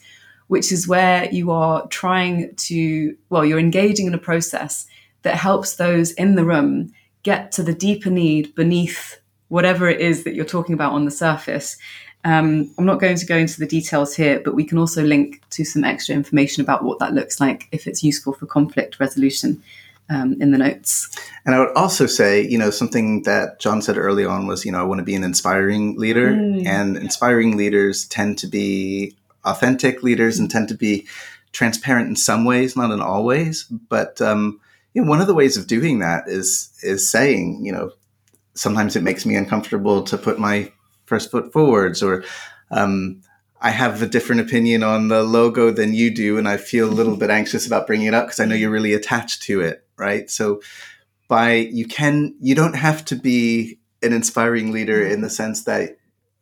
which 0.47 0.71
is 0.71 0.87
where 0.87 1.29
you 1.31 1.51
are 1.51 1.87
trying 1.87 2.53
to, 2.55 3.15
well, 3.29 3.45
you're 3.45 3.59
engaging 3.59 4.07
in 4.07 4.13
a 4.13 4.19
process 4.19 4.87
that 5.21 5.35
helps 5.35 5.75
those 5.75 6.11
in 6.11 6.35
the 6.35 6.45
room 6.45 6.91
get 7.23 7.51
to 7.51 7.63
the 7.63 7.73
deeper 7.73 8.09
need 8.09 8.53
beneath 8.55 9.19
whatever 9.49 9.87
it 9.87 10.01
is 10.01 10.23
that 10.23 10.35
you're 10.35 10.45
talking 10.45 10.73
about 10.73 10.93
on 10.93 11.05
the 11.05 11.11
surface. 11.11 11.77
Um, 12.23 12.71
I'm 12.77 12.85
not 12.85 12.99
going 12.99 13.17
to 13.17 13.25
go 13.25 13.37
into 13.37 13.59
the 13.59 13.67
details 13.67 14.15
here, 14.15 14.41
but 14.43 14.55
we 14.55 14.63
can 14.63 14.79
also 14.79 15.03
link 15.03 15.41
to 15.51 15.63
some 15.63 15.83
extra 15.83 16.15
information 16.15 16.61
about 16.61 16.83
what 16.83 16.97
that 16.99 17.13
looks 17.13 17.39
like 17.39 17.67
if 17.71 17.85
it's 17.85 18.03
useful 18.03 18.33
for 18.33 18.47
conflict 18.47 18.99
resolution 18.99 19.61
um, 20.09 20.35
in 20.39 20.51
the 20.51 20.57
notes. 20.57 21.09
And 21.45 21.55
I 21.55 21.59
would 21.59 21.75
also 21.75 22.05
say, 22.05 22.41
you 22.41 22.57
know, 22.57 22.69
something 22.69 23.23
that 23.23 23.59
John 23.59 23.81
said 23.81 23.97
early 23.97 24.25
on 24.25 24.47
was, 24.47 24.65
you 24.65 24.71
know, 24.71 24.79
I 24.79 24.83
want 24.83 24.99
to 24.99 25.05
be 25.05 25.15
an 25.15 25.23
inspiring 25.23 25.97
leader. 25.97 26.31
Mm. 26.31 26.65
And 26.65 26.97
inspiring 26.97 27.57
leaders 27.57 28.07
tend 28.07 28.37
to 28.39 28.47
be 28.47 29.15
authentic 29.43 30.03
leaders 30.03 30.39
and 30.39 30.49
tend 30.49 30.67
to 30.69 30.75
be 30.75 31.07
transparent 31.51 32.09
in 32.09 32.15
some 32.15 32.45
ways, 32.45 32.75
not 32.75 32.91
in 32.91 33.01
all 33.01 33.23
ways. 33.23 33.63
But 33.63 34.21
um, 34.21 34.59
you 34.93 35.01
know, 35.01 35.09
one 35.09 35.21
of 35.21 35.27
the 35.27 35.33
ways 35.33 35.57
of 35.57 35.67
doing 35.67 35.99
that 35.99 36.23
is 36.27 36.71
is 36.83 37.07
saying, 37.07 37.61
you 37.63 37.71
know, 37.71 37.91
sometimes 38.53 38.95
it 38.95 39.03
makes 39.03 39.25
me 39.25 39.35
uncomfortable 39.35 40.03
to 40.03 40.17
put 40.17 40.39
my 40.39 40.71
first 41.05 41.31
foot 41.31 41.51
forwards 41.53 42.01
or 42.01 42.23
um, 42.71 43.21
I 43.61 43.71
have 43.71 44.01
a 44.01 44.07
different 44.07 44.41
opinion 44.41 44.83
on 44.83 45.07
the 45.07 45.23
logo 45.23 45.71
than 45.71 45.93
you 45.93 46.13
do, 46.13 46.37
and 46.37 46.47
I 46.47 46.57
feel 46.57 46.89
a 46.89 46.91
little 46.91 47.15
bit 47.15 47.29
anxious 47.29 47.65
about 47.65 47.87
bringing 47.87 48.07
it 48.07 48.13
up 48.13 48.25
because 48.25 48.39
I 48.39 48.45
know 48.45 48.55
you're 48.55 48.69
really 48.69 48.93
attached 48.93 49.43
to 49.43 49.61
it, 49.61 49.87
right? 49.97 50.29
So, 50.29 50.61
by 51.27 51.53
you 51.53 51.87
can 51.87 52.35
you 52.39 52.53
don't 52.53 52.75
have 52.75 53.03
to 53.05 53.15
be 53.15 53.79
an 54.03 54.13
inspiring 54.13 54.71
leader 54.71 55.03
in 55.03 55.21
the 55.21 55.29
sense 55.29 55.63
that 55.63 55.97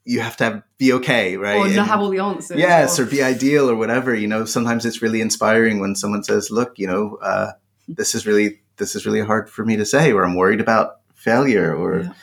you 0.05 0.19
have 0.19 0.35
to 0.37 0.43
have, 0.43 0.63
be 0.77 0.91
okay, 0.93 1.37
right? 1.37 1.57
Or 1.57 1.67
not 1.69 1.87
have 1.87 2.01
all 2.01 2.09
the 2.09 2.19
answers. 2.19 2.57
Yes, 2.57 2.99
or, 2.99 3.03
or, 3.03 3.05
be 3.05 3.23
ideal 3.23 3.69
or 3.69 3.75
whatever. 3.75 4.13
You 4.13 4.27
know, 4.27 4.45
sometimes 4.45 4.85
it's 4.85 5.01
really 5.01 5.21
inspiring 5.21 5.79
when 5.79 5.95
someone 5.95 6.23
says, 6.23 6.51
"Look, 6.51 6.77
you 6.77 6.87
know, 6.87 7.17
uh, 7.21 7.53
this 7.87 8.15
is 8.15 8.25
really 8.25 8.59
this 8.77 8.95
is 8.95 9.05
really 9.05 9.21
hard 9.21 9.49
for 9.49 9.63
me 9.63 9.77
to 9.77 9.85
say," 9.85 10.11
or 10.11 10.23
"I'm 10.25 10.35
worried 10.35 10.59
about 10.59 10.97
failure," 11.13 11.73
or 11.73 12.01
yeah. 12.01 12.13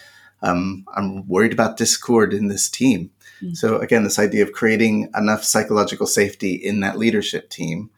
Um, 0.43 0.87
"I'm 0.95 1.27
worried 1.29 1.53
about 1.53 1.77
discord 1.77 2.33
in 2.33 2.49
this 2.49 2.69
team." 2.69 3.11
Mm-hmm. 3.43 3.55
So 3.55 3.79
again, 3.79 4.05
this 4.05 4.19
idea 4.19 4.43
of 4.43 4.53
creating 4.53 5.11
enough 5.17 5.45
psychological 5.45 6.07
safety 6.07 6.55
in 6.55 6.81
that 6.81 6.99
leadership 6.99 7.51
team, 7.51 7.91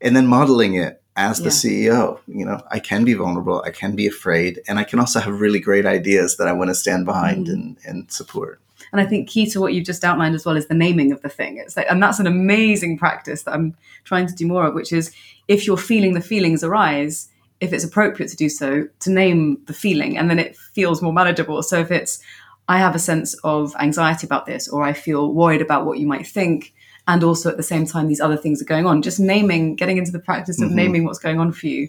and 0.00 0.16
then 0.16 0.26
modeling 0.26 0.74
it 0.74 1.02
as 1.16 1.38
the 1.38 1.44
yeah. 1.44 1.90
CEO. 1.92 2.20
You 2.28 2.46
know, 2.46 2.62
I 2.70 2.78
can 2.78 3.04
be 3.04 3.14
vulnerable, 3.14 3.62
I 3.66 3.70
can 3.70 3.96
be 3.96 4.06
afraid, 4.06 4.60
and 4.68 4.78
I 4.78 4.84
can 4.84 5.00
also 5.00 5.20
have 5.20 5.40
really 5.40 5.60
great 5.60 5.84
ideas 5.84 6.36
that 6.36 6.48
I 6.48 6.52
want 6.52 6.68
to 6.68 6.74
stand 6.74 7.04
behind 7.04 7.46
mm-hmm. 7.46 7.54
and, 7.54 7.78
and 7.84 8.12
support. 8.12 8.60
And 8.92 9.00
I 9.00 9.04
think 9.04 9.28
key 9.28 9.46
to 9.50 9.60
what 9.60 9.74
you've 9.74 9.84
just 9.84 10.04
outlined 10.04 10.34
as 10.34 10.46
well 10.46 10.56
is 10.56 10.68
the 10.68 10.74
naming 10.74 11.12
of 11.12 11.20
the 11.22 11.28
thing. 11.28 11.58
It's 11.58 11.76
like, 11.76 11.86
and 11.90 12.02
that's 12.02 12.20
an 12.20 12.26
amazing 12.26 12.96
practice 12.96 13.42
that 13.42 13.54
I'm 13.54 13.76
trying 14.04 14.26
to 14.28 14.34
do 14.34 14.46
more 14.46 14.66
of, 14.66 14.74
which 14.74 14.92
is 14.92 15.14
if 15.46 15.66
you're 15.66 15.76
feeling 15.76 16.14
the 16.14 16.20
feelings 16.20 16.64
arise, 16.64 17.28
if 17.60 17.72
it's 17.72 17.84
appropriate 17.84 18.28
to 18.28 18.36
do 18.36 18.48
so, 18.48 18.88
to 19.00 19.10
name 19.10 19.60
the 19.66 19.72
feeling, 19.72 20.16
and 20.16 20.30
then 20.30 20.38
it 20.38 20.56
feels 20.56 21.02
more 21.02 21.12
manageable. 21.12 21.62
So 21.62 21.78
if 21.80 21.90
it's 21.90 22.20
I 22.68 22.78
have 22.78 22.94
a 22.94 22.98
sense 22.98 23.34
of 23.44 23.74
anxiety 23.80 24.26
about 24.26 24.46
this, 24.46 24.68
or 24.68 24.82
I 24.82 24.92
feel 24.92 25.32
worried 25.32 25.62
about 25.62 25.86
what 25.86 25.98
you 25.98 26.06
might 26.06 26.26
think. 26.26 26.74
And 27.06 27.24
also 27.24 27.48
at 27.48 27.56
the 27.56 27.62
same 27.62 27.86
time, 27.86 28.08
these 28.08 28.20
other 28.20 28.36
things 28.36 28.60
are 28.60 28.66
going 28.66 28.84
on. 28.84 29.00
Just 29.00 29.18
naming, 29.18 29.74
getting 29.74 29.96
into 29.96 30.12
the 30.12 30.18
practice 30.18 30.60
of 30.60 30.68
mm-hmm. 30.68 30.76
naming 30.76 31.04
what's 31.04 31.18
going 31.18 31.40
on 31.40 31.52
for 31.52 31.66
you 31.66 31.88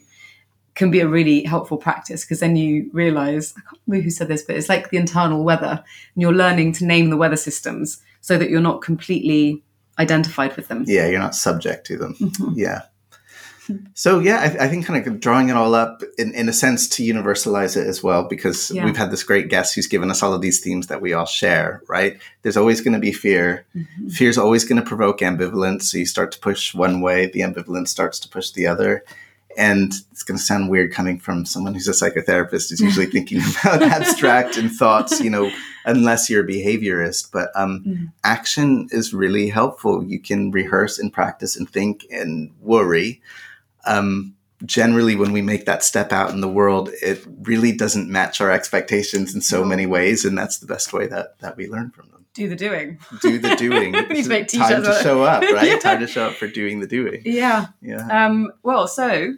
can 0.76 0.90
be 0.90 1.02
a 1.02 1.08
really 1.08 1.44
helpful 1.44 1.78
practice 1.78 2.24
because 2.24 2.40
then 2.40 2.56
you 2.56 2.90
realize, 2.94 3.54
I 3.58 3.62
can't 3.62 3.82
remember 3.86 4.06
who 4.06 4.12
said 4.12 4.30
this, 4.30 4.44
but 4.44 4.56
it's 4.56 4.70
like 4.70 4.92
the 4.92 4.98
internal 4.98 5.44
weather. 5.44 5.84
And 6.16 6.22
you're 6.22 6.34
learning 6.34 6.72
to 6.74 6.86
name 6.86 7.10
the 7.10 7.18
weather 7.18 7.36
systems 7.36 8.02
so 8.22 8.38
that 8.38 8.50
you're 8.50 8.62
not 8.62 8.82
completely 8.82 9.62
identified 10.00 10.56
with 10.56 10.70
them. 10.70 10.86
Yeah, 10.88 11.08
you're 11.08 11.20
not 11.20 11.36
subject 11.36 11.86
to 11.88 11.98
them. 11.98 12.16
Mm-hmm. 12.16 12.54
Yeah. 12.56 12.84
So 13.94 14.20
yeah, 14.20 14.38
I, 14.38 14.66
I, 14.66 14.68
think 14.68 14.86
kind 14.86 15.06
of 15.06 15.20
drawing 15.20 15.50
it 15.50 15.56
all 15.56 15.76
up 15.76 16.02
in, 16.18 16.34
in 16.34 16.50
a 16.50 16.54
sense 16.54 16.88
to 16.90 17.04
universalize 17.04 17.78
it 17.78 17.88
as 17.88 18.02
well, 18.04 18.24
because 18.24 18.72
yeah. 18.72 18.86
we've 18.86 18.98
had 18.98 19.12
this 19.12 19.24
great 19.24 19.50
guest 19.50 19.76
who's 19.76 19.88
given 19.88 20.10
us 20.10 20.24
all 20.24 20.34
of 20.34 20.42
these 20.42 20.60
themes 20.60 20.88
that 20.88 21.02
we 21.02 21.14
all 21.14 21.26
share, 21.26 21.84
right? 21.88 22.20
There's 22.42 22.58
always 22.58 22.82
going 22.82 22.94
to 22.94 23.00
be 23.00 23.12
fear. 23.12 23.66
Mm-hmm. 23.76 24.10
Fear 24.10 24.30
is 24.30 24.38
always 24.38 24.66
going 24.66 24.82
to 24.82 24.88
provoke 24.88 25.20
ambivalence. 25.20 25.84
So 25.84 25.98
you 25.98 26.06
start 26.06 26.32
to 26.34 26.40
push 26.40 26.74
one 26.74 27.02
way, 27.02 27.28
the 27.28 27.42
ambivalence 27.42 27.90
starts 27.90 28.20
to 28.22 28.30
push 28.30 28.52
the 28.52 28.68
other. 28.68 29.04
And 29.58 29.92
it's 30.12 30.24
going 30.24 30.38
to 30.38 30.44
sound 30.44 30.70
weird 30.70 30.94
coming 30.94 31.20
from 31.20 31.46
someone 31.46 31.74
who's 31.74 31.88
a 31.88 31.92
psychotherapist 31.92 32.70
who's 32.70 32.80
usually 32.80 33.06
thinking 33.12 33.42
about 33.42 33.82
abstract 33.82 34.58
and 34.58 34.72
thoughts, 34.72 35.20
you 35.20 35.30
know, 35.30 35.52
unless 35.86 36.30
you're 36.30 36.46
a 36.46 36.48
behaviorist. 36.48 37.32
But 37.34 37.50
um, 37.56 37.84
mm-hmm. 37.86 38.06
action 38.24 38.88
is 38.92 39.14
really 39.14 39.50
helpful. 39.50 40.04
You 40.04 40.20
can 40.20 40.52
rehearse 40.52 41.00
and 41.00 41.12
practice 41.12 41.58
and 41.58 41.70
think 41.70 42.06
and 42.12 42.52
worry 42.62 43.22
um, 43.86 44.36
generally 44.66 45.16
when 45.16 45.32
we 45.32 45.42
make 45.42 45.66
that 45.66 45.84
step 45.84 46.12
out 46.12 46.32
in 46.32 46.42
the 46.42 46.48
world, 46.48 46.90
it 47.02 47.26
really 47.42 47.72
doesn't 47.72 48.10
match 48.10 48.42
our 48.42 48.52
expectations 48.52 49.34
in 49.34 49.42
so 49.42 49.64
many 49.64 49.86
ways, 49.86 50.26
and 50.26 50.38
that's 50.38 50.60
the 50.60 50.68
best 50.68 50.94
way 50.94 51.08
that 51.08 51.40
that 51.40 51.58
we 51.58 51.68
learn 51.68 51.92
from 51.92 52.10
them. 52.10 52.26
Do 52.34 52.48
the 52.48 52.56
doing. 52.56 53.00
Do 53.22 53.40
the 53.40 53.56
doing. 53.58 53.92
we 53.92 54.02
need 54.02 54.24
to 54.24 54.30
make 54.30 54.48
time 54.48 54.84
to 54.84 55.00
show 55.02 55.24
up, 55.24 55.42
right? 55.54 55.68
yeah. 55.68 55.80
Time 55.80 56.00
to 56.00 56.08
show 56.08 56.28
up 56.28 56.34
for 56.34 56.48
doing 56.48 56.80
the 56.80 56.88
doing. 56.88 57.22
Yeah. 57.26 57.68
Yeah. 57.82 58.08
Um, 58.08 58.52
well, 58.64 58.88
so 58.88 59.34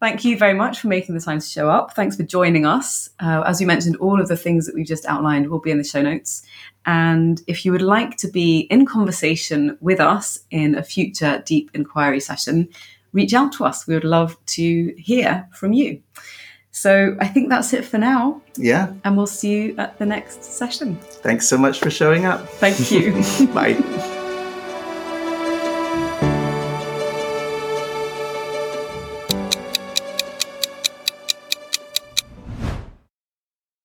thank 0.00 0.24
you 0.24 0.36
very 0.36 0.54
much 0.54 0.80
for 0.80 0.88
making 0.88 1.14
the 1.14 1.20
time 1.20 1.38
to 1.38 1.46
show 1.46 1.70
up. 1.70 1.94
Thanks 1.94 2.16
for 2.16 2.24
joining 2.24 2.66
us. 2.66 3.08
Uh, 3.20 3.42
as 3.46 3.60
we 3.60 3.66
mentioned, 3.66 3.96
all 3.96 4.20
of 4.20 4.28
the 4.28 4.36
things 4.36 4.66
that 4.66 4.74
we've 4.74 4.86
just 4.86 5.06
outlined 5.06 5.48
will 5.48 5.60
be 5.60 5.70
in 5.70 5.78
the 5.78 5.84
show 5.84 6.02
notes. 6.02 6.42
And 6.84 7.40
if 7.46 7.64
you 7.64 7.72
would 7.72 7.80
like 7.80 8.16
to 8.18 8.28
be 8.28 8.60
in 8.70 8.84
conversation 8.84 9.78
with 9.80 10.00
us 10.00 10.40
in 10.50 10.74
a 10.74 10.82
future 10.82 11.42
deep 11.46 11.70
inquiry 11.72 12.20
session, 12.20 12.68
reach 13.14 13.32
out 13.32 13.52
to 13.54 13.64
us. 13.64 13.86
We 13.86 13.94
would 13.94 14.04
love 14.04 14.36
to 14.46 14.94
hear 14.98 15.48
from 15.52 15.72
you. 15.72 16.02
So 16.72 17.16
I 17.20 17.28
think 17.28 17.48
that's 17.48 17.72
it 17.72 17.84
for 17.84 17.98
now. 17.98 18.42
Yeah. 18.56 18.92
And 19.04 19.16
we'll 19.16 19.28
see 19.28 19.52
you 19.52 19.76
at 19.78 19.96
the 19.98 20.06
next 20.06 20.44
session. 20.44 20.96
Thanks 21.22 21.48
so 21.48 21.56
much 21.56 21.78
for 21.78 21.88
showing 21.88 22.26
up. 22.26 22.46
Thank 22.58 22.90
you. 22.90 23.12
Bye. 23.54 24.10